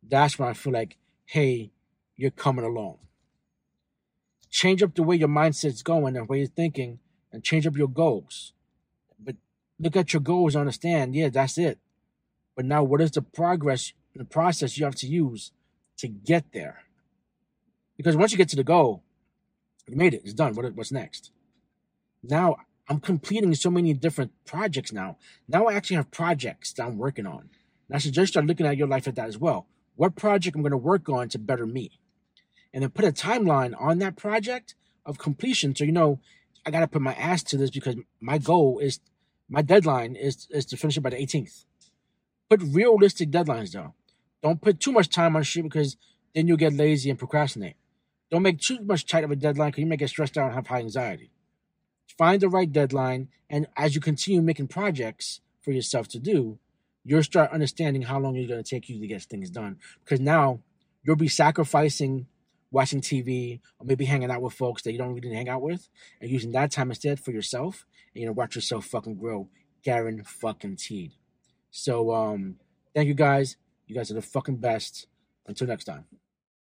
That's 0.09 0.39
when 0.39 0.49
I 0.49 0.53
feel 0.53 0.73
like, 0.73 0.97
hey, 1.27 1.73
you're 2.17 2.31
coming 2.31 2.65
along. 2.65 2.99
Change 4.53 4.83
up 4.83 4.95
the 4.95 5.03
way 5.03 5.17
your 5.17 5.29
mindset's 5.29 5.83
going 5.83 6.15
and 6.15 6.29
way 6.29 6.41
you're 6.41 6.47
thinking 6.47 6.99
and 7.33 7.43
change 7.43 7.67
up 7.67 7.75
your 7.75 7.89
goals. 7.89 8.53
But 9.19 9.37
look 9.81 9.97
at 9.97 10.13
your 10.13 10.21
goals, 10.21 10.55
understand, 10.55 11.15
yeah, 11.15 11.31
that's 11.31 11.57
it. 11.57 11.79
But 12.55 12.67
now 12.67 12.83
what 12.85 13.01
is 13.01 13.13
the 13.13 13.23
progress, 13.23 13.95
the 14.15 14.27
process 14.27 14.77
you 14.77 14.85
have 14.85 14.95
to 14.97 15.07
use 15.07 15.53
to 15.97 16.07
get 16.07 16.53
there? 16.53 16.83
Because 17.97 18.15
once 18.15 18.31
you 18.31 18.37
get 18.39 18.51
to 18.51 18.57
the 18.57 18.63
goal, 18.63 19.03
you 19.89 19.97
made 19.97 20.13
it, 20.13 20.21
it's 20.23 20.35
done. 20.35 20.55
What, 20.55 20.75
what's 20.75 20.93
next? 20.93 21.31
Now 22.23 22.57
I'm 22.91 23.01
completing 23.01 23.55
so 23.55 23.71
many 23.71 23.95
different 23.95 24.33
projects 24.45 24.93
now. 24.93 25.17
Now 25.49 25.65
I 25.65 25.73
actually 25.73 25.97
have 25.97 26.11
projects 26.11 26.75
that 26.75 26.85
I'm 26.85 26.99
working 26.99 27.27
on. 27.27 27.49
And 27.89 27.97
I 27.97 27.99
suggest 27.99 28.33
start 28.33 28.45
looking 28.45 28.67
at 28.67 28.77
your 28.77 28.87
life 28.87 29.09
at 29.09 29.15
that 29.15 29.29
as 29.29 29.39
well. 29.39 29.67
What 29.97 30.15
project 30.15 30.55
I'm 30.55 30.63
going 30.63 30.73
to 30.73 30.77
work 30.77 31.09
on 31.09 31.31
to 31.31 31.39
better 31.39 31.67
me? 31.67 32.02
And 32.73 32.83
then 32.83 32.91
put 32.91 33.05
a 33.05 33.13
timeline 33.13 33.75
on 33.79 33.99
that 33.99 34.17
project 34.17 34.75
of 35.05 35.19
completion. 35.19 35.75
So, 35.77 35.85
you 35.85 35.93
know, 35.93 36.21
I 36.65 36.71
got 36.71 36.81
to 36.81 36.87
put 36.87 37.03
my 37.03 37.15
ass 37.15 37.43
to 37.45 37.57
this 37.57 37.71
because 37.71 37.97
my 38.21 38.39
goal 38.39 38.79
is, 38.79 39.01
my 39.49 39.63
deadline 39.63 40.17
is, 40.17 40.47
is 40.51 40.65
to 40.67 40.77
finish 40.77 40.97
it 40.97 41.03
by 41.03 41.11
the 41.11 41.17
18th. 41.17 41.65
Put 42.49 42.63
realistic 42.63 43.31
deadlines 43.31 43.73
though. 43.73 43.95
Don't 44.43 44.61
put 44.61 44.81
too 44.81 44.93
much 44.93 45.09
time 45.09 45.37
on 45.37 45.43
shit 45.43 45.65
because 45.65 45.97
then 46.35 46.49
you'll 46.49 46.57
get 46.57 46.73
lazy 46.73 47.11
and 47.11 47.19
procrastinate. 47.19 47.77
Don't 48.31 48.43
make 48.43 48.61
too 48.61 48.81
much 48.81 49.07
tight 49.07 49.25
of 49.25 49.31
a 49.31 49.37
deadline 49.37 49.71
because 49.71 49.83
you 49.83 49.87
may 49.87 49.97
get 49.97 50.09
stressed 50.09 50.39
out 50.39 50.47
and 50.47 50.55
have 50.55 50.67
high 50.67 50.79
anxiety. 50.79 51.31
Find 52.19 52.41
the 52.41 52.49
right 52.49 52.71
deadline, 52.71 53.29
and 53.49 53.67
as 53.77 53.95
you 53.95 54.01
continue 54.01 54.43
making 54.43 54.69
projects 54.69 55.41
for 55.61 55.71
yourself 55.73 56.09
to 56.09 56.19
do, 56.19 56.59
you'll 57.05 57.23
start 57.23 57.53
understanding 57.53 58.03
how 58.03 58.19
long 58.19 58.37
it's 58.37 58.49
going 58.49 58.63
to 58.63 58.69
take 58.69 58.89
you 58.89 59.01
to 59.01 59.07
get 59.07 59.23
things 59.23 59.51
done. 59.51 59.79
Because 60.05 60.21
now 60.21 60.61
you'll 61.03 61.17
be 61.17 61.29
sacrificing 61.29 62.27
watching 62.73 63.01
TV 63.01 63.61
or 63.79 63.87
maybe 63.87 64.05
hanging 64.05 64.31
out 64.31 64.43
with 64.43 64.55
folks 64.55 64.83
that 64.83 64.93
you 64.93 64.99
don't 64.99 65.15
really 65.15 65.33
hang 65.33 65.49
out 65.49 65.63
with 65.63 65.89
and 66.21 66.31
using 66.31 66.53
that 66.53 66.73
time 66.73 66.91
instead 66.91 67.21
for 67.21 67.31
yourself 67.31 67.87
and 68.15 68.21
you 68.21 68.27
know 68.27 68.33
watch 68.33 68.57
yourself 68.57 68.87
fucking 68.87 69.17
grow. 69.17 69.49
Garen 69.85 70.25
fucking 70.25 70.77
Teed. 70.77 71.13
So 71.71 72.13
um 72.13 72.57
thank 72.95 73.07
you 73.07 73.15
guys. 73.15 73.57
You 73.87 73.95
guys 73.95 74.11
are 74.11 74.15
the 74.15 74.23
fucking 74.23 74.57
best. 74.57 75.07
Until 75.47 75.67
next 75.67 75.85
time. 75.85 76.22